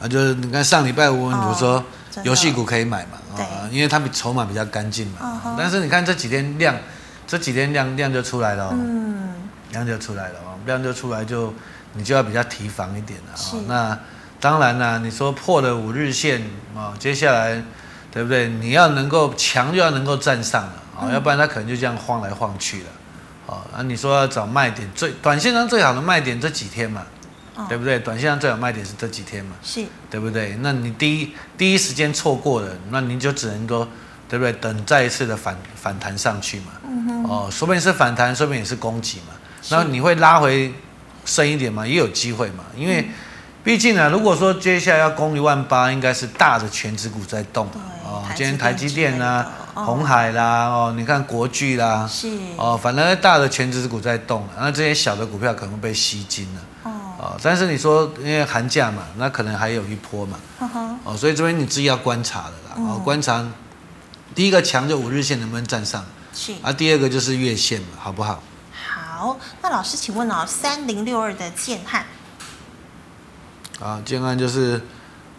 [0.00, 1.84] 啊，就是你看上礼拜五，比如说
[2.22, 5.40] 游戏股可以买嘛，啊、哦，因为它比筹码比较干净嘛。
[5.44, 6.76] 哦、但是你看这几天量，
[7.26, 9.34] 这几天量量就出来了，嗯，
[9.72, 11.52] 量就出来了哦，量就出来就
[11.94, 13.36] 你就要比较提防一点了啊。
[13.36, 13.98] 是那
[14.40, 17.60] 当然啦，你说破了五日线啊，接下来
[18.12, 18.48] 对不对？
[18.48, 22.88] 你要能够强，就要能够站上了啊，嗯、要不然它可能就这样晃来晃去了。
[23.46, 27.02] 啊，你说要找卖点，最短线上最好的卖点这几天嘛，
[27.54, 27.98] 哦、对不对？
[27.98, 30.56] 短线上最好卖点是这几天嘛，是，对不对？
[30.60, 33.86] 那你第一第一时间错过了，那你就只能够
[34.28, 34.52] 对不对？
[34.54, 36.72] 等再一次的反反弹上去嘛。
[36.86, 37.24] 嗯哼。
[37.24, 39.34] 哦，说不定是反弹，说不定也是攻击嘛。
[39.62, 40.72] 是然后你会拉回
[41.24, 43.08] 深一点嘛，也有机会嘛，因为。
[43.66, 47.66] 毕竟呢，如果说接下来要攻一万八，应该是大的全值股在动
[48.04, 48.22] 哦。
[48.36, 49.44] 今天台积电啊，
[49.84, 56.60] 鸿海啦，哦，你看国巨啦，是哦，反正大的全值股在动，那这些小的股票可能被吸金了。
[57.18, 60.38] 哦，但是你说因为寒假嘛，那可能还有一波嘛。
[61.04, 62.76] 哦，所以这边你自己要观察的啦。
[62.76, 63.44] 哦，观察
[64.34, 66.04] 第一个强就五日线能不能站上？
[66.34, 68.42] 是啊，第二个就是月线嘛，好不好？
[68.72, 72.04] 好，那老师请问哦，三零六二的建汉。
[73.80, 74.82] 啊，建汉就是，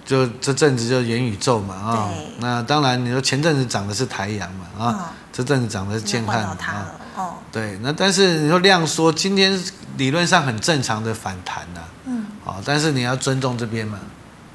[0.08, 5.00] 就这阵子就元宇宙嘛啊、哦，那当然你说前阵子涨的是台阳嘛啊，哦、
[5.34, 9.62] 这阵子涨的是建汉啊，哦，对，那但是你说量缩，今天
[9.98, 14.00] 理论上很正常的反弹呐、啊，嗯，好、哦，但是你要尊重这边嘛，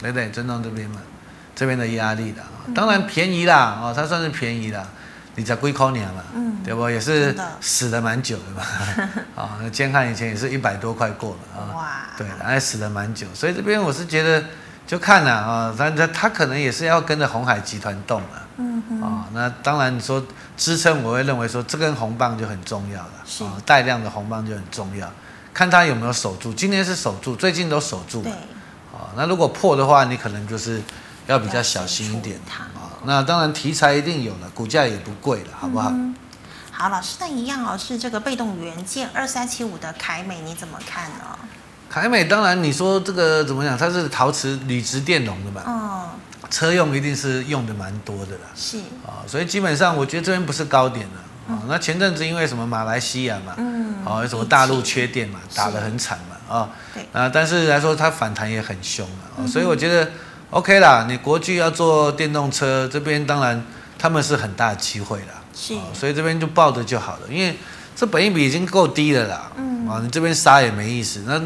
[0.01, 0.31] 对不对？
[0.31, 0.97] 尊重这边嘛，
[1.55, 2.43] 这边的压力的，
[2.75, 4.89] 当然便宜啦，哦，它算是便宜啦。
[5.35, 6.91] 你才归扣年嘛，嗯，对不？
[6.91, 8.63] 也是死了蛮久的嘛，
[9.35, 14.45] 啊，那建汉以前也是一百多块过了啊，哇，对，还死了蛮久，所以这边我是觉得
[14.87, 20.23] 就看了啊，但他他可能也是要跟着红海集团动了，嗯嗯，啊，那当然你说
[20.57, 23.43] 支撑，我会认为说这根红棒就很重要了，是。
[23.45, 25.11] 啊，带量的红棒就很重要，
[25.55, 28.33] 看他有没有守住，今天是守住，最近都守住，对，
[28.93, 30.83] 啊，那如果破的话，你可能就是
[31.27, 32.37] 要比较小心一点。
[32.49, 32.69] 啊
[33.05, 35.89] 那当然题材一定有了，股价也不贵了，好不好？
[35.91, 36.15] 嗯、
[36.71, 41.37] 好，老师，那一样哦，是这个被动元件二三七五的凯美，你怎么看呢？
[41.93, 46.09] 凯美当然你说这个怎么讲，它是陶瓷铝质电容的嘛，哦，
[46.49, 48.79] 车用一定是用的蛮多的啦，是。
[49.05, 51.61] 啊，所以基本上我觉得这边不是高点了啊。
[51.61, 57.07] 嗯、那前阵子因为什么马来西亚嘛，嗯，哦，有什么大陆缺电嘛，打得很惨嘛，啊，对。
[57.13, 60.11] 啊，但是来说它反弹也很凶啊，所以我觉得。
[60.53, 63.65] OK 啦，你国巨要做电动车，这边当然
[63.99, 67.57] 他们是很大的机会啦，是、哦，所以这边就抱着就好了，因为
[67.97, 71.41] 这本益比已经够低了啦，嗯，啊，你这边杀也没意思，那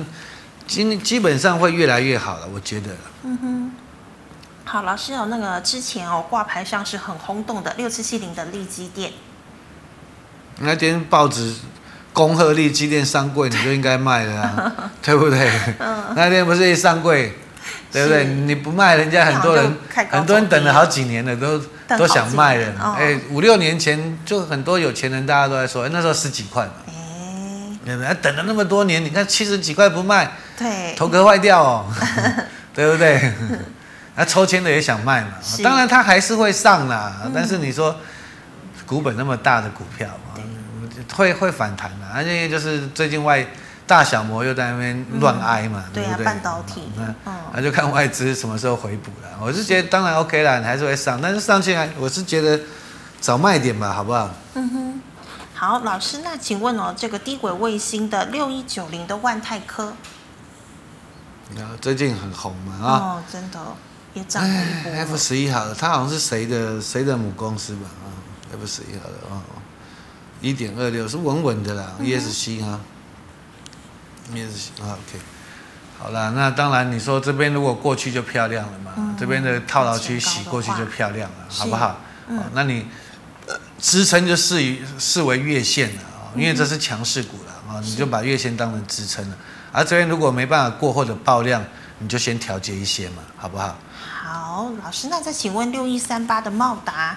[0.67, 2.91] 基基本上会越来越好了，我觉得。
[3.23, 3.73] 嗯哼，
[4.65, 9.13] 好，老师有那个之前哦挂牌上是很轰动的六七七零的利基店，
[10.61, 11.55] 那天报纸
[12.13, 15.51] 恭贺利基店上柜，你就应该卖了啊， 对不对？
[15.79, 17.33] 嗯，那天不是一上柜。
[17.91, 18.25] 对不对？
[18.25, 19.77] 你不卖，人家很多人
[20.11, 21.59] 很多人等了好几年了，都
[21.97, 22.95] 都想卖了。
[22.97, 26.73] 哎，五六年前就很多有钱人，大家都在说，哎，那时候十几块嘛。
[27.87, 28.15] 哎，对不对？
[28.23, 31.87] 等了那么多年，你看七十几块不卖，对，头壳坏掉哦，
[32.75, 33.33] 对不对？
[34.17, 35.29] 那 抽签的也想卖嘛。
[35.63, 37.95] 当然它还是会上啦，但是你说
[38.85, 40.09] 股本那么大的股票，
[41.15, 43.47] 会会反弹的，而且就是最近外。
[43.89, 46.25] 大小摩又在那边乱挨嘛，对不对？
[46.25, 47.15] 半导体，那
[47.55, 49.29] 那就看外资什么时候回补了。
[49.41, 52.59] 我是觉得当然 OK 啦，你还是会上，但是上去还我是觉得
[53.21, 54.29] 早卖点吧，好不好？
[54.55, 55.01] 嗯哼。
[55.59, 59.95] 好，老师，那请问哦，这个低轨卫星的六一九零的万泰科，
[61.81, 62.93] 最近很红嘛啊？
[62.93, 63.59] 哦，真的
[64.13, 64.93] 也涨了一波。
[64.93, 67.89] F 十一好了，它好像是谁的谁的母公司吧？
[68.05, 68.13] 啊
[68.53, 69.41] ，F 十一好了啊，
[70.43, 72.79] 一点二六是稳稳的啦，ESC 哈。
[74.31, 75.19] ，ESC 啊，OK
[75.99, 81.97] 好了，那当然你说这边如果过去就漂亮了嘛，嗯、这边的套牢区洗过去就漂亮了，好不好？
[82.29, 82.87] 嗯、那你
[83.79, 89.37] 支撑就视于视为月线了啊，因为这是强势股了啊，你就把月线当成支撑了。
[89.73, 91.63] 而这边如果没办法过或者爆量，
[91.99, 93.77] 你就先调节一些嘛，好不好？
[94.25, 97.17] 好，老师，那再请问六一三八的茂达。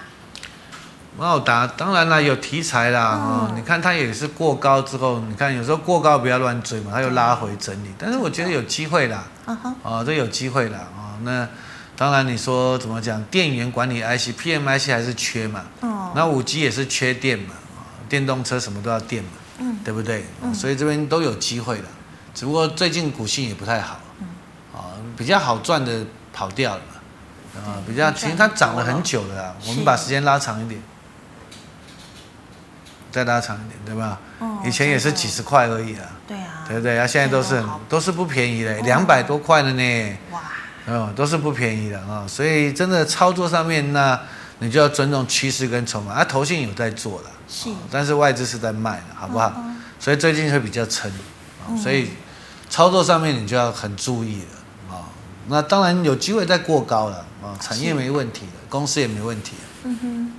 [1.18, 9.24] 茂达当然啦，有题材啦，你看它也是过高之后，你看有时候过高不要乱追嘛，它又拉回整理，但是我觉得有机会啦，
[9.82, 11.46] 哦，这有机会啦，哦，那
[11.96, 17.54] 当然你说怎么讲，电源管理 IC，PMIC 还是缺嘛，哦，那五 G 也是缺电嘛，
[18.08, 20.24] 电动车什么都要电嘛，嗯，对不对？
[20.42, 21.84] 嗯，所以这边都有机会的，
[22.34, 24.26] 只不过最近股性也不太好，嗯，
[24.74, 30.80] 啊，比较好赚的跑掉了嘛，啊，比较其实它涨了很久了啦，我们把时间拉长一点。
[33.12, 34.20] 再拉长一点，对吧？
[34.38, 36.06] 哦、以前也是几十块而已啊。
[36.28, 36.64] 对啊。
[36.68, 36.96] 对不对？
[36.96, 40.18] 啊，现在都是都是不便宜的，两百、哦、多块的呢。
[40.30, 40.40] 哇。
[40.86, 44.16] 哦，都是不便宜的啊、哦，所以真的操作上面，那
[44.60, 46.12] 你就要尊重趋势跟筹码。
[46.12, 49.48] 啊，投信有在做了，是、哦，但是外资是在卖的，好不好？
[49.48, 51.10] 哦哦、所以最近会比较沉、
[51.66, 52.10] 哦，所以
[52.70, 55.04] 操作上面你就要很注意了啊、哦。
[55.48, 59.56] 那当然有机会再过高了啊、哦，产业没问题的，公司也没问题。
[59.82, 60.32] 嗯哼。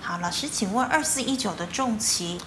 [0.00, 2.40] 好，老师，请问二四一九的重骑，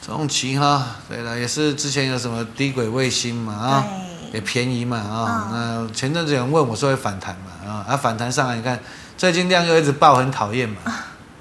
[0.00, 3.84] 重骑哈，对了，也是之前有什么低轨卫星嘛啊，
[4.32, 8.78] 也便宜嘛啊，嗯、那前阵子有人问我说会反弹嘛啊，啊反弹上来，你看
[9.18, 10.76] 最近量又一直爆，很讨厌嘛，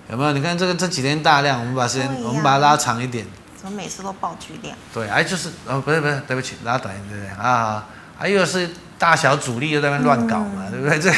[0.09, 0.34] 有没有？
[0.34, 3.23] 你看这个这几天大量，我们把时间、啊、我们把它拉长一点，
[3.55, 4.75] 怎么每次都爆巨量？
[4.91, 7.86] 对，哎就是哦不是不是，对不起，拉短一点对不对啊？
[8.17, 8.67] 还有是
[8.97, 10.97] 大小主力又在那边乱搞嘛，嗯、对不对？
[10.99, 11.13] 这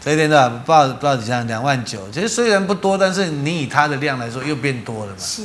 [0.00, 0.62] 这一天对吧？
[0.64, 5.18] 报报几张两万九，其实虽然不多，但是你以它的量来说又变多了嘛。
[5.18, 5.42] 是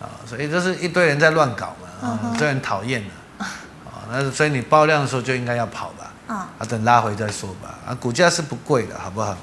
[0.00, 3.44] 啊，所以就是一堆人在乱搞嘛，啊、嗯，这很讨厌的。
[3.86, 6.03] 啊，那所以你爆量的时候就应该要跑吧。
[6.28, 7.78] 嗯、啊，等拉回再说吧。
[7.86, 9.36] 啊，股价是不贵的，好不好？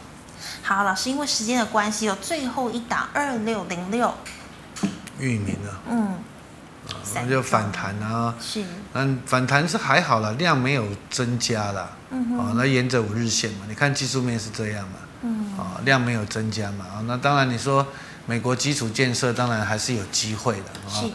[0.63, 4.13] 好，老师，因为时间的关系，有最后一档二六零六。
[5.19, 6.07] 域名啊，嗯，
[6.87, 8.63] 啊，那就反弹啊，是，
[8.93, 17.85] 嗯，反弹是还好了，量没有增加了，嗯哼，啊，那沿着五日线嘛，你看技术面是这样嘛，嗯，啊，量没有增加嘛，啊，那当然你说
[18.25, 21.05] 美国基础建设当然还是有机会的，啊，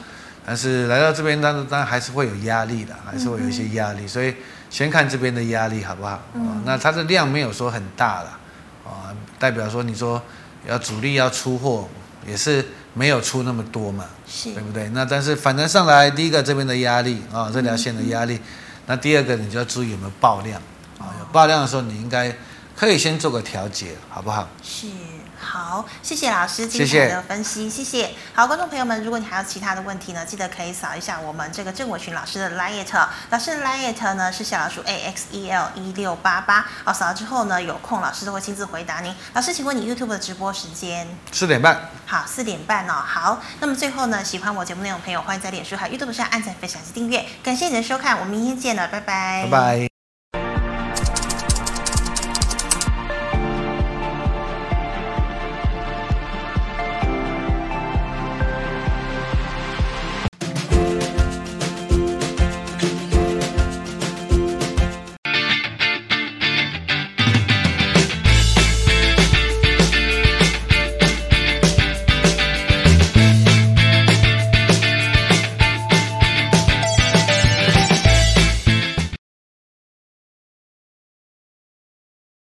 [0.47, 4.37] 但是来到这边，当然当然还是会有压力的，还是会有一些压力，所以
[4.77, 6.11] 先看这边的压力好不好？
[6.11, 8.39] 啊，那它的量没有说很大了，
[8.85, 9.09] 啊，
[9.39, 10.21] 代表说你说
[10.69, 11.89] 要主力要出货
[12.27, 12.63] 也是。
[12.99, 14.89] 没有出那么多嘛，是对不对？
[14.95, 18.41] 那但是反弹上来，第一个这边的压力啊，这条线的压力，嗯、
[18.87, 20.59] 那第二个你就要注意有没有爆量
[20.99, 22.35] 啊，有爆量的时候，你应该
[22.75, 24.49] 可以先做个调节，好不好？
[24.63, 24.87] 是。
[25.57, 28.11] 好，谢谢老师精彩的分析，谢谢。
[28.35, 32.85] 好，观众朋友们，如果你还有其他的问题呢，记得可以扫一下我们这个郑伟群老师的 LINE，
[33.31, 39.15] 老师的 LINE 呢是小老鼠 A X E L 一六八八，哦，扫了之后呢，有空老师都会亲自回答您。
[39.33, 41.09] 老师，请问你 YouTube 的直播时间？
[41.33, 41.89] 四点半。
[42.05, 42.93] 好，四点半哦。
[42.93, 47.25] 好，那么最后呢，喜欢我节目内容的朋友，欢迎在脸书还有 YouTube 上按赞、分享及订阅。
[47.43, 49.45] 感谢你的收看，我们明天见了，拜拜。
[49.45, 49.96] 拜拜。